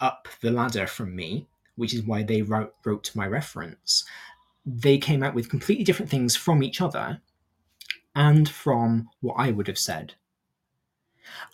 [0.00, 1.46] up the ladder from me,
[1.76, 4.04] which is why they wrote, wrote my reference
[4.64, 7.20] they came out with completely different things from each other
[8.14, 10.14] and from what I would have said.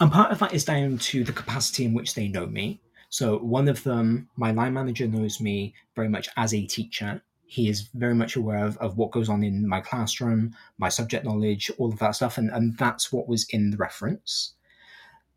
[0.01, 2.81] And part of that is down to the capacity in which they know me.
[3.11, 7.23] So, one of them, my line manager, knows me very much as a teacher.
[7.47, 11.25] He is very much aware of, of what goes on in my classroom, my subject
[11.25, 12.37] knowledge, all of that stuff.
[12.37, 14.55] And, and that's what was in the reference.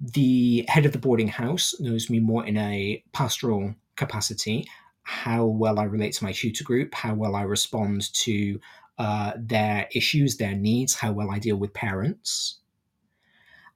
[0.02, 4.68] The head of the boarding house knows me more in a pastoral capacity
[5.04, 8.60] how well I relate to my tutor group, how well I respond to
[8.98, 12.60] uh, their issues, their needs, how well I deal with parents.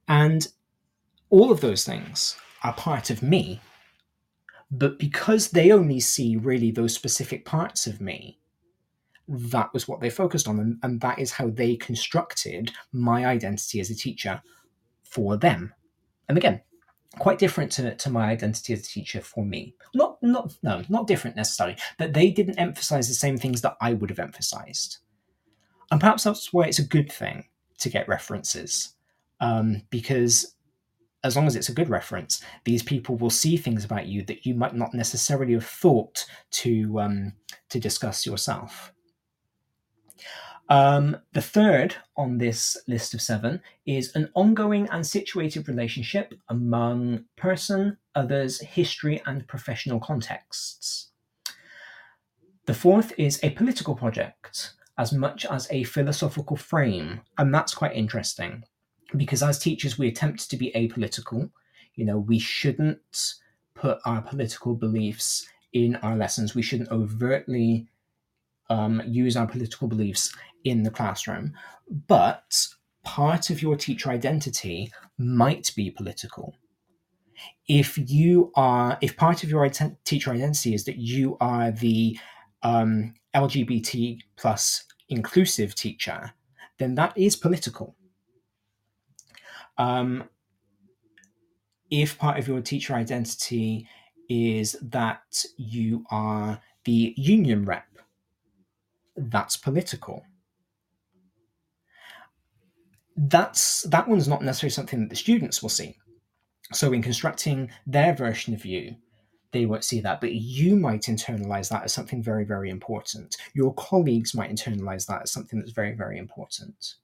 [0.08, 0.46] And
[1.30, 3.60] all of those things are part of me.
[4.70, 8.38] But because they only see really those specific parts of me,
[9.28, 10.60] that was what they focused on.
[10.60, 14.40] And, and that is how they constructed my identity as a teacher
[15.02, 15.72] for them.
[16.28, 16.60] And again,
[17.18, 19.74] quite different to, to my identity as a teacher for me.
[19.94, 23.94] Not not no, not different necessarily, but they didn't emphasize the same things that I
[23.94, 24.98] would have emphasized.
[25.90, 27.46] And perhaps that's why it's a good thing
[27.78, 28.94] to get references.
[29.40, 30.56] Um, because
[31.24, 34.46] as long as it's a good reference, these people will see things about you that
[34.46, 37.32] you might not necessarily have thought to um,
[37.70, 38.92] to discuss yourself.
[40.68, 47.24] Um, the third on this list of seven is an ongoing and situated relationship among
[47.36, 51.10] person, others, history, and professional contexts.
[52.66, 57.94] The fourth is a political project as much as a philosophical frame, and that's quite
[57.94, 58.64] interesting
[59.16, 61.50] because as teachers we attempt to be apolitical.
[61.94, 63.34] You know, we shouldn't
[63.74, 66.54] put our political beliefs in our lessons.
[66.54, 67.86] We shouldn't overtly
[68.68, 70.34] um, use our political beliefs
[70.66, 71.54] in the classroom,
[72.08, 72.66] but
[73.04, 76.54] part of your teacher identity might be political.
[77.68, 79.68] if you are if part of your
[80.04, 82.18] teacher identity is that you are the
[82.62, 86.32] um, lgbt plus inclusive teacher
[86.78, 87.96] then that is political.
[89.78, 90.24] Um,
[91.90, 93.88] if part of your teacher identity
[94.28, 97.86] is that you are the union rep
[99.16, 100.22] that's political
[103.16, 105.96] that's that one's not necessarily something that the students will see
[106.72, 108.96] so in constructing their version of you,
[109.52, 113.36] they won't see that, but you might internalize that as something very, very important.
[113.54, 116.94] Your colleagues might internalize that as something that's very, very important.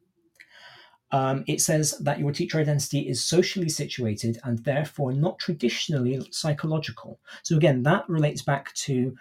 [1.12, 7.20] Um, it says that your teacher identity is socially situated and therefore not traditionally psychological.
[7.42, 9.14] So, again, that relates back to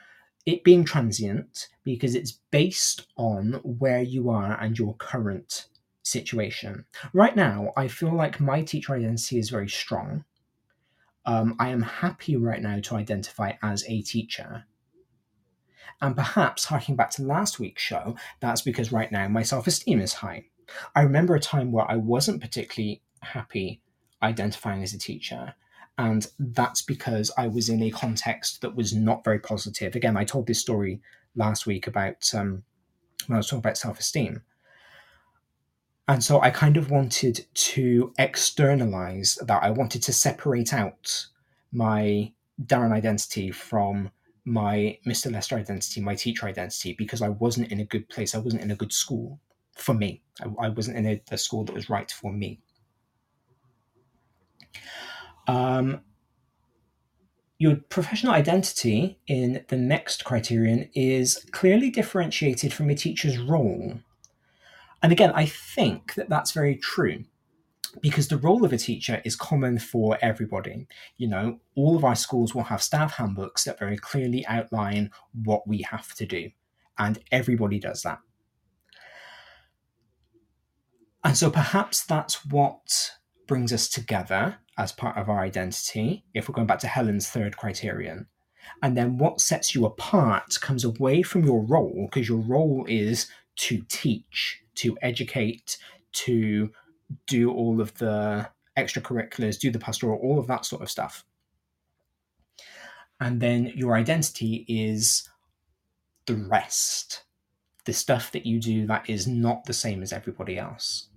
[0.45, 5.68] it being transient because it's based on where you are and your current
[6.03, 6.86] situation.
[7.14, 10.26] Right now, I feel like my teacher identity is very strong
[11.26, 14.65] um, I am happy right now to identify as a teacher.
[16.02, 19.99] And perhaps, harking back to last week's show, that's because right now my self esteem
[19.99, 20.45] is high.
[20.95, 23.82] I remember a time where I wasn't particularly happy
[24.23, 25.53] identifying as a teacher.
[25.98, 29.95] And that's because I was in a context that was not very positive.
[29.95, 31.02] Again, I told this story
[31.36, 32.64] last week about um,
[33.28, 34.41] when I was talking about self esteem.
[36.07, 39.64] And so I kind of wanted to externalize that.
[39.64, 41.28] I wanted to separate out
[41.72, 42.34] my
[42.65, 44.11] Darren identity from
[44.44, 45.32] my Mr.
[45.32, 48.34] Lester identity, my teacher identity, because I wasn't in a good place.
[48.34, 49.40] I wasn't in a good school
[49.78, 50.22] for me.
[50.41, 52.60] I, I wasn't in a, a, school that was right for me.
[55.48, 56.02] Um,
[57.57, 63.99] your professional identity in the next criterion is clearly differentiated from a teacher's role.
[65.03, 67.23] And again, I think that that's very true
[68.02, 70.88] because the role of a teacher is common for everybody.
[71.18, 75.11] You know, all of our schools will have staff handbooks that very clearly outline
[75.44, 76.52] what we have to do,
[76.98, 78.19] and everybody does that.
[81.23, 83.11] And so perhaps that's what
[83.48, 87.57] brings us together as part of our identity, if we're going back to Helen's third
[87.57, 88.28] criterion.
[88.82, 93.28] And then what sets you apart comes away from your role, because your role is
[93.57, 95.78] to teach to educate,
[96.11, 96.72] to
[97.28, 101.23] do all of the extracurriculars, do the pastoral, all of that sort of stuff.
[103.19, 105.30] And then your identity is
[106.26, 107.23] the rest,
[107.86, 111.10] the stuff that you do that is not the same as everybody else.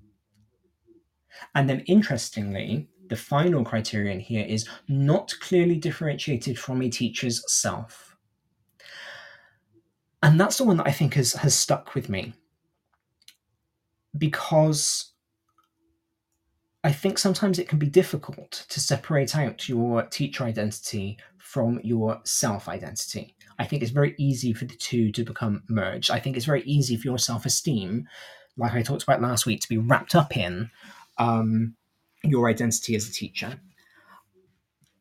[1.54, 8.13] And then, interestingly, the final criterion here is not clearly differentiated from a teacher's self.
[10.24, 12.32] And that's the one that I think has, has stuck with me
[14.16, 15.12] because
[16.82, 22.22] I think sometimes it can be difficult to separate out your teacher identity from your
[22.24, 23.36] self identity.
[23.58, 26.10] I think it's very easy for the two to become merged.
[26.10, 28.08] I think it's very easy for your self esteem,
[28.56, 30.70] like I talked about last week, to be wrapped up in
[31.18, 31.74] um,
[32.22, 33.60] your identity as a teacher.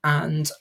[0.03, 0.51] And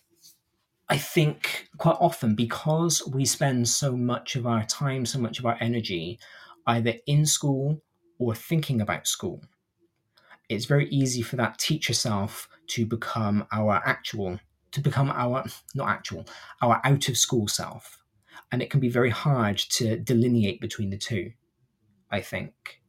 [0.93, 5.47] I think quite often, because we spend so much of our time, so much of
[5.47, 6.19] our energy
[6.67, 7.81] either in school
[8.19, 9.43] or thinking about school,
[10.51, 14.39] it's very easy for that teacher self to become our actual,
[14.73, 16.27] to become our, not actual,
[16.61, 17.97] our out of school self.
[18.51, 21.33] And it can be very hard to delineate between the two,
[22.11, 22.83] I think.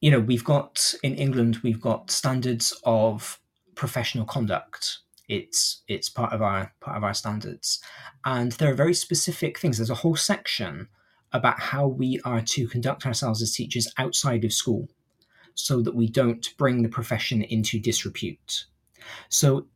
[0.00, 3.38] You know, we've got in England, we've got standards of
[3.74, 5.00] professional conduct.
[5.32, 7.80] It's it's part of our part of our standards,
[8.24, 9.78] and there are very specific things.
[9.78, 10.88] There's a whole section
[11.32, 14.88] about how we are to conduct ourselves as teachers outside of school
[15.54, 18.66] so that we don't bring the profession into disrepute.
[19.30, 19.66] So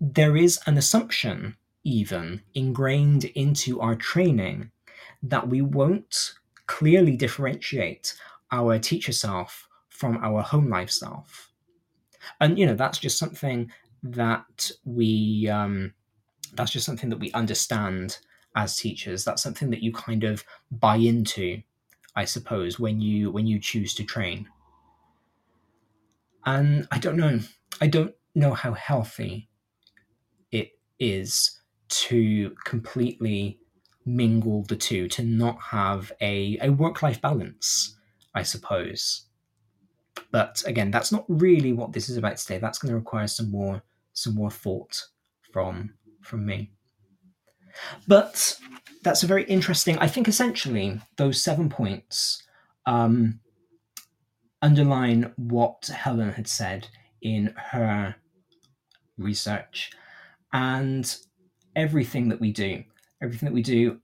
[0.00, 4.70] there is an assumption, even ingrained into our training,
[5.22, 6.34] that we won't
[6.66, 8.14] clearly differentiate
[8.50, 11.50] our teacher self from our home life self.
[12.40, 13.70] And, you know, that's just something
[14.04, 15.48] that we.
[15.48, 15.94] Um,
[16.52, 18.18] that's just something that we understand
[18.54, 19.24] as teachers.
[19.24, 21.62] That's something that you kind of buy into,
[22.14, 24.48] I suppose, when you when you choose to train.
[26.46, 27.40] And I don't know.
[27.80, 29.48] I don't know how healthy
[30.52, 33.58] it is to completely
[34.06, 37.96] mingle the two, to not have a, a work life balance,
[38.34, 39.24] I suppose.
[40.30, 42.58] But again, that's not really what this is about today.
[42.58, 43.82] That's going to require some more
[44.14, 45.04] some more thought
[45.52, 46.70] from from me.
[48.08, 48.58] But
[49.02, 49.98] that's a very interesting.
[49.98, 52.42] I think essentially those seven points
[52.86, 53.40] um,
[54.62, 56.88] underline what Helen had said
[57.20, 58.16] in her
[59.18, 59.90] research,
[60.52, 61.16] and
[61.76, 62.82] everything that we do,
[63.22, 64.00] everything that we do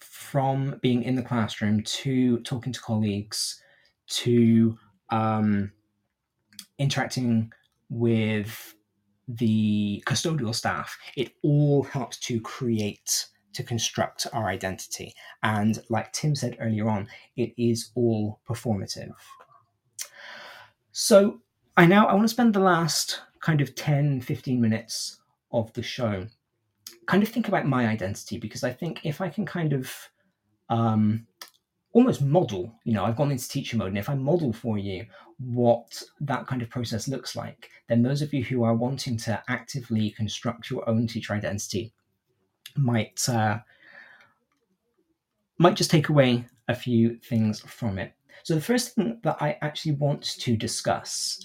[0.00, 3.60] from being in the classroom to talking to colleagues
[4.08, 4.78] to
[5.10, 5.72] um,
[6.78, 7.52] interacting
[7.88, 8.74] with
[9.28, 15.14] the custodial staff, it all helps to create, to construct our identity.
[15.42, 19.12] And like Tim said earlier on, it is all performative.
[20.92, 21.40] So
[21.76, 25.20] I now I want to spend the last kind of 10, 15 minutes
[25.52, 26.26] of the show
[27.08, 29.92] kind of think about my identity because I think if I can kind of
[30.68, 31.26] um,
[31.92, 35.06] almost model, you know, I've gone into teacher mode, and if I model for you
[35.38, 39.42] what that kind of process looks like, then those of you who are wanting to
[39.48, 41.92] actively construct your own teacher identity
[42.76, 43.58] might uh,
[45.58, 48.12] might just take away a few things from it.
[48.42, 51.44] So the first thing that I actually want to discuss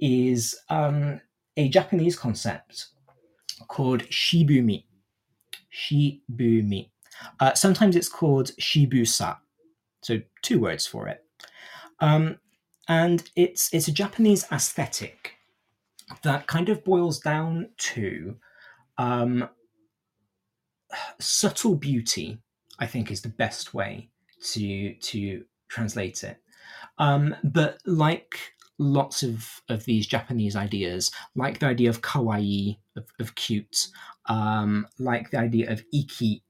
[0.00, 1.20] is um,
[1.56, 2.86] a Japanese concept
[3.68, 4.84] called shibumi.
[5.72, 6.90] Shibumi.
[7.40, 9.36] Uh, sometimes it's called shibusa.
[10.06, 11.24] So two words for it.
[11.98, 12.38] Um,
[12.86, 15.34] and it's it's a Japanese aesthetic
[16.22, 18.36] that kind of boils down to
[18.98, 19.48] um,
[21.18, 22.38] subtle beauty.
[22.78, 24.10] I think is the best way
[24.52, 26.36] to to translate it.
[26.98, 28.38] Um, but like
[28.78, 33.88] lots of of these Japanese ideas, like the idea of kawaii, of, of cute,
[34.26, 36.44] um, like the idea of iki,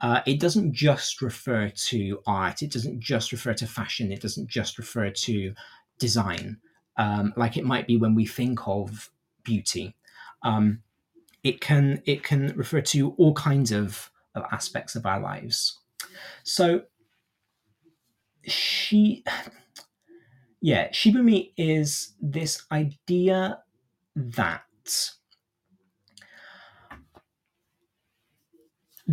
[0.00, 2.62] uh, it doesn't just refer to art.
[2.62, 4.12] It doesn't just refer to fashion.
[4.12, 5.54] It doesn't just refer to
[5.98, 6.58] design,
[6.96, 9.10] um, like it might be when we think of
[9.44, 9.94] beauty.
[10.42, 10.82] Um,
[11.42, 15.78] it can it can refer to all kinds of, of aspects of our lives.
[16.42, 16.82] So
[18.46, 19.24] she,
[20.60, 23.58] yeah, shibumi is this idea
[24.16, 24.62] that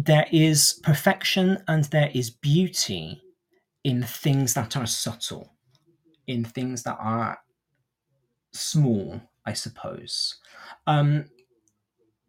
[0.05, 3.19] there is perfection and there is beauty
[3.83, 5.53] in things that are subtle,
[6.27, 7.39] in things that are
[8.51, 10.35] small, I suppose.
[10.85, 11.25] Um,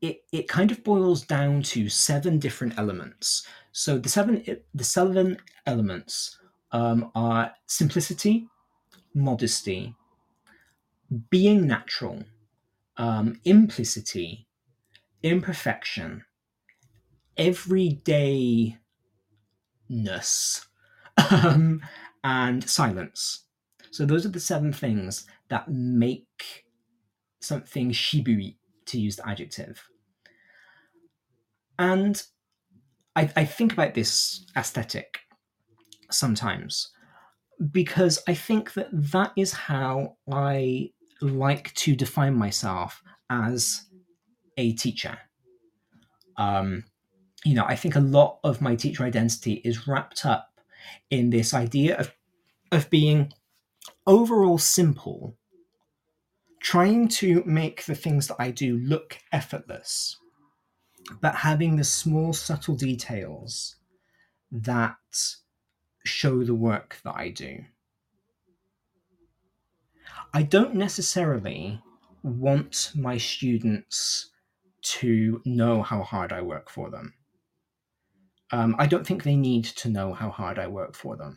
[0.01, 3.47] it, it kind of boils down to seven different elements.
[3.73, 4.43] So the seven
[4.75, 5.37] the seven
[5.67, 6.39] elements
[6.73, 8.49] um, are simplicity,
[9.13, 9.95] modesty,
[11.29, 12.23] being natural,
[12.97, 14.47] um, implicity,
[15.23, 16.25] imperfection,
[17.39, 18.77] everydayness
[21.31, 21.81] um,
[22.25, 23.45] and silence.
[23.91, 26.65] So those are the seven things that make
[27.41, 28.57] something shibui,
[28.87, 29.83] to use the adjective.
[31.79, 32.23] And
[33.15, 35.21] I, I think about this aesthetic
[36.11, 36.91] sometimes
[37.71, 40.91] because I think that that is how I
[41.21, 43.83] like to define myself as
[44.57, 45.19] a teacher.
[46.37, 46.85] Um,
[47.45, 50.61] you know, I think a lot of my teacher identity is wrapped up
[51.11, 52.13] in this idea of
[52.71, 53.33] of being
[54.07, 55.37] overall simple,
[56.61, 60.19] trying to make the things that I do look effortless,
[61.23, 63.77] but having the small subtle details
[64.53, 64.97] that
[66.05, 67.65] show the work that I do.
[70.35, 71.81] I don't necessarily
[72.23, 74.31] want my students
[74.81, 77.15] to know how hard I work for them.
[78.51, 81.37] Um, I don't think they need to know how hard I work for them.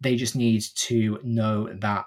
[0.00, 2.06] They just need to know that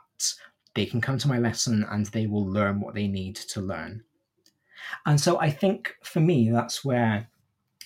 [0.73, 4.03] they can come to my lesson and they will learn what they need to learn.
[5.05, 7.29] And so I think for me, that's where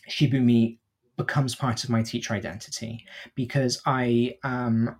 [0.09, 0.77] Shibumi
[1.17, 3.05] becomes part of my teacher identity
[3.35, 4.95] because I am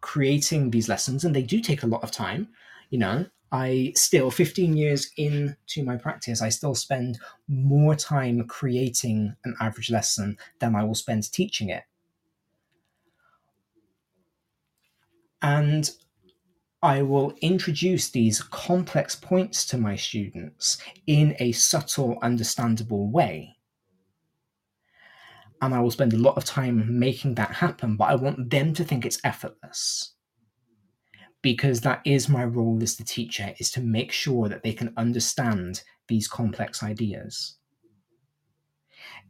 [0.00, 2.48] creating these lessons and they do take a lot of time.
[2.90, 9.36] You know, I still, 15 years into my practice, I still spend more time creating
[9.44, 11.84] an average lesson than I will spend teaching it.
[15.40, 15.88] And
[16.82, 23.54] I will introduce these complex points to my students in a subtle, understandable way.
[25.62, 28.74] And I will spend a lot of time making that happen, but I want them
[28.74, 30.13] to think it's effortless
[31.44, 34.94] because that is my role as the teacher is to make sure that they can
[34.96, 37.56] understand these complex ideas.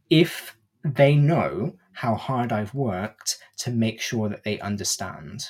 [0.08, 5.46] If they know how hard i've worked to make sure that they understand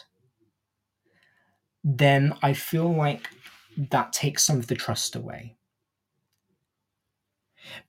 [1.83, 3.29] then i feel like
[3.77, 5.57] that takes some of the trust away.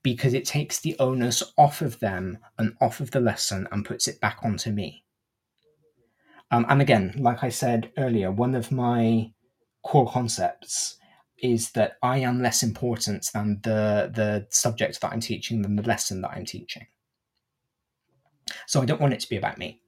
[0.02, 4.08] Because it takes the onus off of them and off of the lesson and puts
[4.08, 5.05] it back onto me
[6.50, 9.32] um, and again, like I said earlier, one of my
[9.82, 10.96] core concepts
[11.38, 15.82] is that I am less important than the the subject that I'm teaching than the
[15.82, 16.86] lesson that I'm teaching.
[18.66, 19.80] So I don't want it to be about me.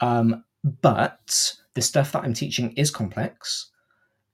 [0.00, 0.44] Um,
[0.82, 3.70] but the stuff that I'm teaching is complex.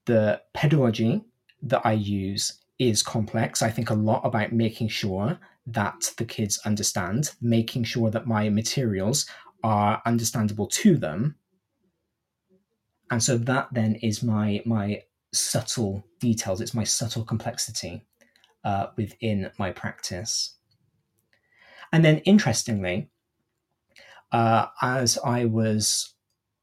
[0.06, 1.22] The pedagogy
[1.62, 3.62] that I use is complex.
[3.62, 8.48] I think a lot about making sure that the kids understand, making sure that my
[8.48, 9.26] materials
[9.62, 11.36] are understandable to them.
[13.10, 16.60] And so that then is my my subtle details.
[16.60, 18.04] It's my subtle complexity
[18.64, 20.54] uh, within my practice.
[21.92, 23.10] And then, interestingly,
[24.32, 26.14] uh, as I was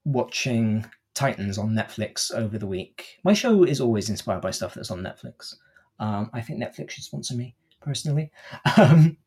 [0.05, 4.91] watching Titans on Netflix over the week, my show is always inspired by stuff that's
[4.91, 5.55] on Netflix.
[5.99, 8.31] Um, I think Netflix should sponsor me personally.
[8.77, 9.17] Um,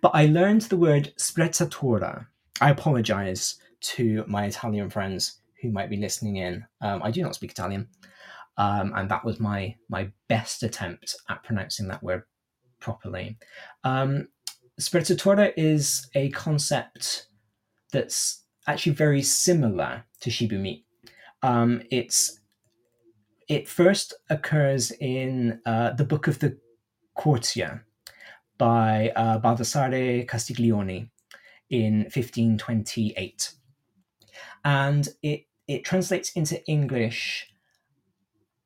[0.00, 2.26] but I learned the word sprezzatura.
[2.60, 6.64] I apologize to my Italian friends who might be listening in.
[6.80, 7.88] Um, I do not speak Italian,
[8.56, 12.22] um, and that was my my best attempt at pronouncing that word
[12.80, 13.36] properly.
[13.84, 14.28] Um,
[14.80, 17.28] sprezzatura is a concept
[17.92, 20.84] that's actually very similar to shibumi.
[21.42, 22.40] Um, it's
[23.48, 26.58] it first occurs in uh, the Book of the
[27.14, 27.84] Courtier
[28.58, 31.10] by uh, Baldassare Castiglione
[31.70, 33.52] in 1528.
[34.64, 37.48] And it, it translates into English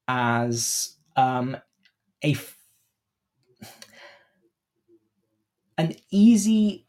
[0.09, 1.57] as um,
[2.23, 2.57] a f-
[5.79, 6.87] an easy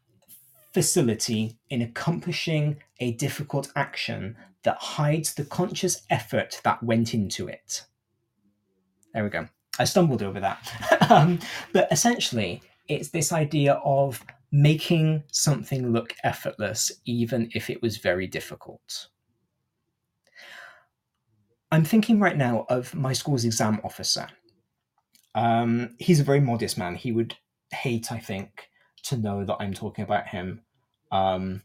[0.74, 7.86] facility in accomplishing a difficult action that hides the conscious effort that went into it.
[9.14, 9.48] There we go.
[9.80, 11.08] I stumbled over that.
[11.10, 11.40] um,
[11.74, 18.28] but essentially, it's this idea of making something look effortless, even if it was very
[18.28, 19.08] difficult.
[21.72, 24.28] I'm thinking right now of my school's exam officer.
[25.36, 26.96] Um, he's a very modest man.
[26.96, 27.36] He would
[27.72, 28.70] hate, I think,
[29.04, 30.62] to know that I'm talking about him
[31.12, 31.62] um,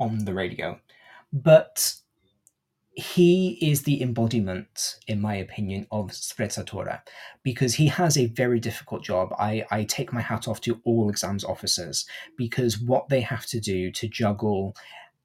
[0.00, 0.80] on the radio.
[1.32, 1.94] But
[2.96, 7.00] he is the embodiment, in my opinion, of sprezzatura
[7.42, 9.34] because he has a very difficult job.
[9.38, 12.06] I, I take my hat off to all exams officers
[12.36, 14.76] because what they have to do to juggle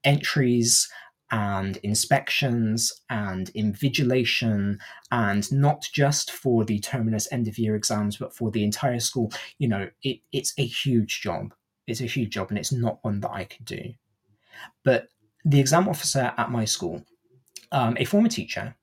[0.02, 0.90] entries
[1.30, 4.78] and inspections and invigilation
[5.12, 9.32] and not just for the terminus end of year exams but for the entire school
[9.58, 11.54] you know it, it's a huge job
[11.86, 13.80] it's a huge job and it's not one that i could do
[14.82, 15.06] but
[15.44, 17.04] the exam officer at my school
[17.72, 18.74] um, a former teacher,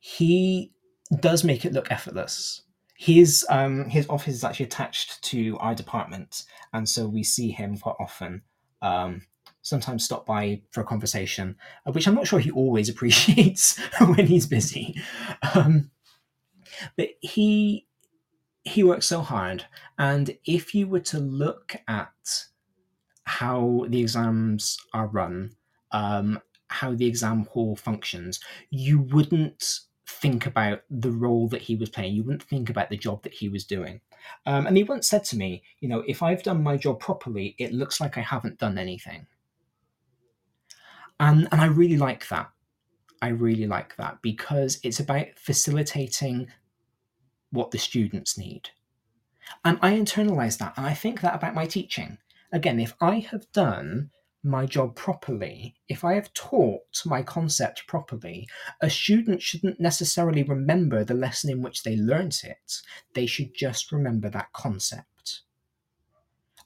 [0.00, 0.72] he
[1.20, 2.62] does make it look effortless.
[2.96, 7.76] His um, his office is actually attached to our department, and so we see him
[7.76, 8.42] quite often.
[8.82, 9.22] Um,
[9.62, 14.26] sometimes stop by for a conversation, uh, which I'm not sure he always appreciates when
[14.26, 14.94] he's busy.
[15.54, 15.90] Um,
[16.96, 17.86] but he
[18.62, 19.66] he works so hard,
[19.98, 22.44] and if you were to look at
[23.24, 25.56] how the exams are run,
[25.92, 26.40] um,
[26.74, 28.40] how the exam hall functions,
[28.70, 32.14] you wouldn't think about the role that he was playing.
[32.14, 34.00] You wouldn't think about the job that he was doing.
[34.46, 37.54] Um, and he once said to me, you know, if I've done my job properly,
[37.58, 39.26] it looks like I haven't done anything.
[41.20, 42.50] And, and I really like that.
[43.22, 46.48] I really like that because it's about facilitating
[47.50, 48.70] what the students need.
[49.64, 50.74] And I internalize that.
[50.76, 52.18] And I think that about my teaching.
[52.52, 54.10] Again, if I have done
[54.44, 58.46] my job properly, if I have taught my concept properly,
[58.80, 62.82] a student shouldn't necessarily remember the lesson in which they learnt it.
[63.14, 65.40] They should just remember that concept.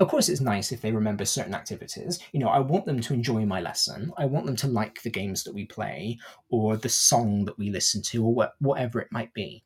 [0.01, 2.21] Of course, it's nice if they remember certain activities.
[2.33, 4.13] You know, I want them to enjoy my lesson.
[4.17, 6.19] I want them to like the games that we play
[6.51, 9.65] or the song that we listen to or wh- whatever it might be.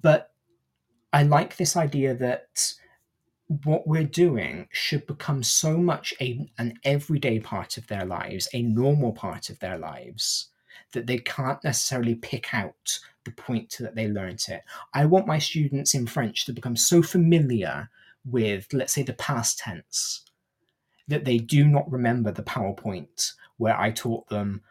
[0.00, 0.30] But
[1.12, 2.74] I like this idea that
[3.46, 8.62] what we're doing should become so much a, an everyday part of their lives, a
[8.62, 10.48] normal part of their lives,
[10.92, 14.62] that they can't necessarily pick out the point that they learnt it.
[14.92, 17.90] I want my students in French to become so familiar
[18.24, 20.22] with, let's say, the past tense,
[21.08, 24.62] that they do not remember the PowerPoint where I taught them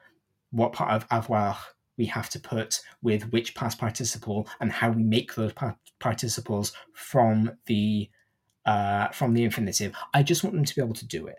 [0.51, 1.57] what part of avoir
[1.97, 5.53] we have to put with which past participle and how we make those
[5.99, 8.09] participles from the
[8.65, 9.93] uh, from the infinitive.
[10.13, 11.37] I just want them to be able to do it.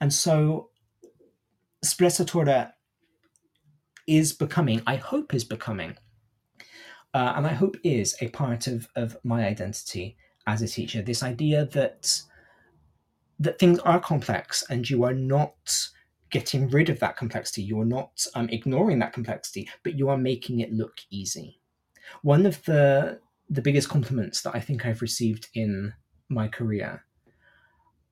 [0.00, 0.70] And so
[1.84, 2.72] Sprezzatura
[4.06, 5.96] is becoming, I hope is becoming,
[7.14, 11.02] uh, and I hope is a part of, of my identity as a teacher.
[11.02, 12.22] This idea that
[13.38, 15.88] that things are complex and you are not
[16.30, 17.62] getting rid of that complexity.
[17.62, 21.58] You're not um, ignoring that complexity, but you are making it look easy.
[22.22, 23.18] One of the
[23.50, 25.92] the biggest compliments that I think I've received in
[26.28, 27.04] my career,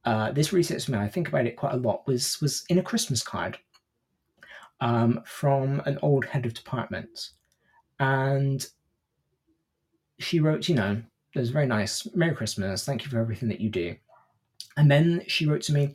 [0.05, 2.83] uh, this research me, I think about it quite a lot, was was in a
[2.83, 3.59] Christmas card
[4.81, 7.31] um, from an old head of department,
[8.01, 8.67] and
[10.19, 11.03] she wrote, you know,
[11.35, 12.07] it was very nice.
[12.15, 12.85] Merry Christmas.
[12.85, 13.95] Thank you for everything that you do.
[14.77, 15.95] And then she wrote to me,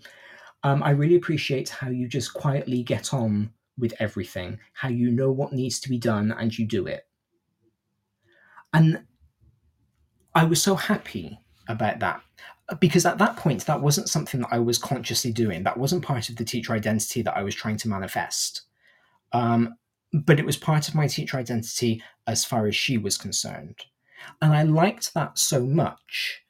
[0.63, 5.31] um, I really appreciate how you just quietly get on with everything, how you know
[5.31, 7.07] what needs to be done and you do it.
[8.73, 9.03] And
[10.35, 12.21] I was so happy about that
[12.79, 15.63] because at that point, that wasn't something that I was consciously doing.
[15.63, 18.61] That wasn't part of the teacher identity that I was trying to manifest.
[19.33, 19.75] Um,
[20.13, 23.85] but it was part of my teacher identity as far as she was concerned.
[24.41, 26.41] And I liked that so much.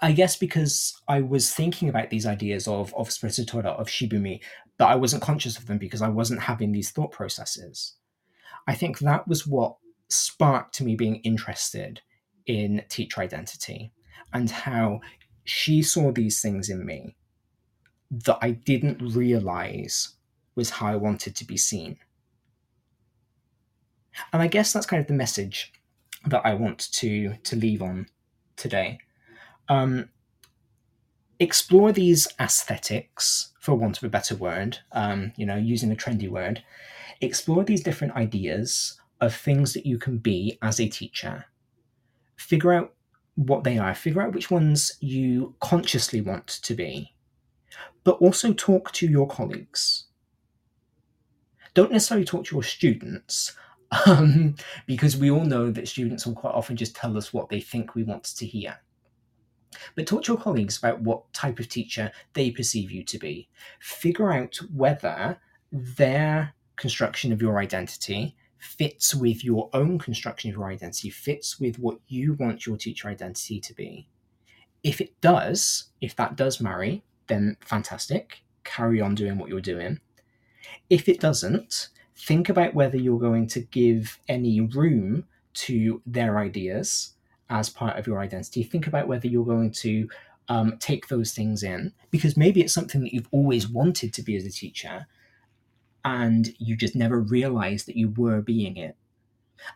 [0.00, 4.40] I, guess because I was thinking about these ideas of of Sprezzatura, of Shibumi,
[4.78, 7.94] but I wasn't conscious of them because I wasn't having these thought processes.
[8.68, 9.76] I think that was what
[10.08, 12.00] sparked me being interested
[12.46, 13.92] in teacher identity
[14.32, 15.00] and how
[15.44, 17.16] she saw these things in me
[18.10, 20.14] that I didn't realize
[20.54, 21.98] was how I wanted to be seen.
[24.32, 25.72] And I guess that's kind of the message
[26.26, 28.06] that I want to to leave on
[28.56, 28.98] today.
[29.68, 30.08] Um,
[31.38, 36.28] explore these aesthetics, for want of a better word, um, you know, using a trendy
[36.28, 36.62] word.
[37.20, 41.46] Explore these different ideas of things that you can be as a teacher.
[42.36, 42.94] Figure out
[43.34, 43.94] what they are.
[43.94, 47.14] Figure out which ones you consciously want to be,
[48.04, 50.04] but also talk to your colleagues.
[51.74, 53.54] Don't necessarily talk to your students,
[54.06, 54.54] um,
[54.86, 57.94] because we all know that students will quite often just tell us what they think
[57.94, 58.78] we want to hear.
[59.94, 63.48] But talk to your colleagues about what type of teacher they perceive you to be.
[63.80, 65.38] Figure out whether
[65.70, 71.78] their construction of your identity fits with your own construction of your identity, fits with
[71.78, 74.08] what you want your teacher identity to be.
[74.82, 78.42] If it does, if that does marry, then fantastic.
[78.64, 80.00] Carry on doing what you're doing.
[80.90, 85.24] If it doesn't, think about whether you're going to give any room
[85.54, 87.14] to their ideas
[87.48, 88.62] as part of your identity.
[88.62, 90.08] Think about whether you're going to
[90.48, 94.36] um, take those things in because maybe it's something that you've always wanted to be
[94.36, 95.06] as a teacher
[96.06, 98.96] and you just never realized that you were being it.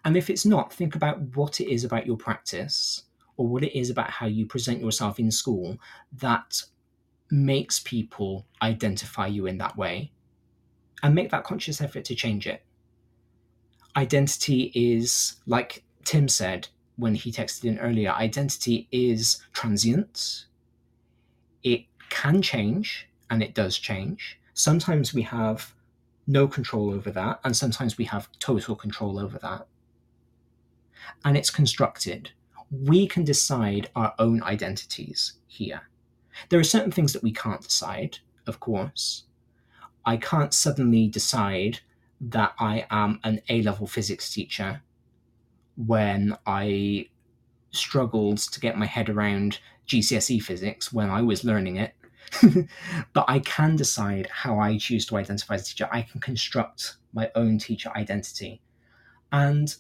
[0.05, 3.03] And if it's not, think about what it is about your practice
[3.37, 5.77] or what it is about how you present yourself in school
[6.13, 6.63] that
[7.33, 10.13] makes people identify you in that way
[11.03, 12.63] and make that conscious effort to change it.
[13.97, 20.45] Identity is, like Tim said when he texted in earlier, identity is transient.
[21.65, 24.39] It can change, and it does change.
[24.55, 25.75] Sometimes we have
[26.31, 29.67] no control over that, and sometimes we have total control over that.
[31.25, 32.31] And it's constructed.
[32.71, 35.83] We can decide our own identities here.
[36.49, 39.25] There are certain things that we can't decide, of course,
[40.05, 41.81] I can't suddenly decide
[42.21, 44.83] that I am an A level physics teacher
[45.77, 47.09] when I
[47.71, 51.95] struggled to get my head around GCSE physics when I was learning it.
[53.13, 55.89] but I can decide how I choose to identify as a teacher.
[55.91, 58.61] I can construct my own teacher identity.
[59.33, 59.75] And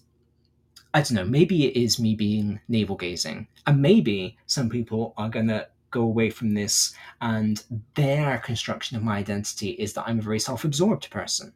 [0.93, 3.47] I don't know, maybe it is me being navel gazing.
[3.67, 7.63] And maybe some people are going to go away from this and
[7.95, 11.53] their construction of my identity is that I'm a very self absorbed person.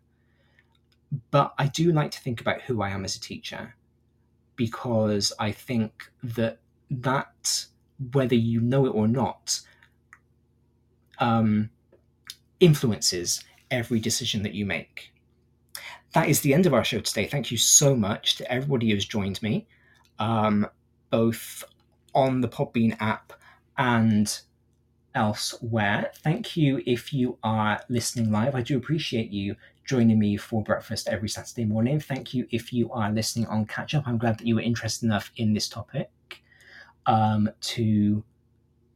[1.31, 3.75] But I do like to think about who I am as a teacher
[4.57, 6.59] because I think that
[6.91, 7.67] that,
[8.13, 9.61] whether you know it or not,
[11.19, 11.71] um,
[12.61, 15.13] influences every decision that you make.
[16.13, 17.27] That is the end of our show today.
[17.27, 19.67] Thank you so much to everybody who's joined me,
[20.19, 20.67] um,
[21.11, 21.65] both
[22.15, 23.33] on the Podbean app
[23.77, 24.41] and
[25.15, 26.13] elsewhere.
[26.23, 28.55] Thank you if you are listening live.
[28.55, 32.01] I do appreciate you joining me for breakfast every Saturday morning.
[32.01, 34.07] Thank you if you are listening on catch up.
[34.07, 36.11] I'm glad that you were interested enough in this topic
[37.07, 38.23] um, to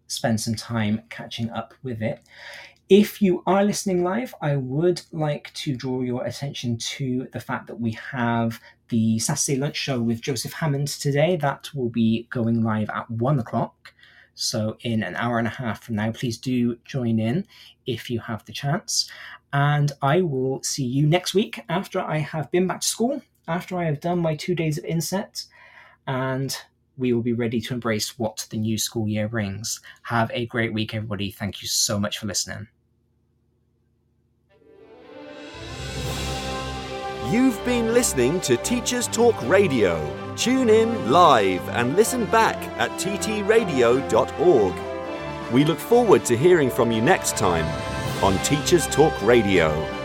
[0.09, 2.20] spend some time catching up with it.
[2.89, 7.66] If you are listening live, I would like to draw your attention to the fact
[7.66, 11.36] that we have the Saturday lunch show with Joseph Hammond today.
[11.36, 13.93] That will be going live at one o'clock.
[14.35, 17.47] So, in an hour and a half from now, please do join in
[17.86, 19.10] if you have the chance.
[19.52, 23.76] And I will see you next week after I have been back to school, after
[23.76, 25.44] I have done my two days of inset,
[26.06, 26.56] and
[26.98, 29.80] we will be ready to embrace what the new school year brings.
[30.02, 31.30] Have a great week, everybody.
[31.30, 32.68] Thank you so much for listening.
[37.30, 40.34] You've been listening to Teachers Talk Radio.
[40.34, 44.74] Tune in live and listen back at ttradio.org.
[45.52, 47.66] We look forward to hearing from you next time
[48.22, 49.97] on Teachers Talk Radio.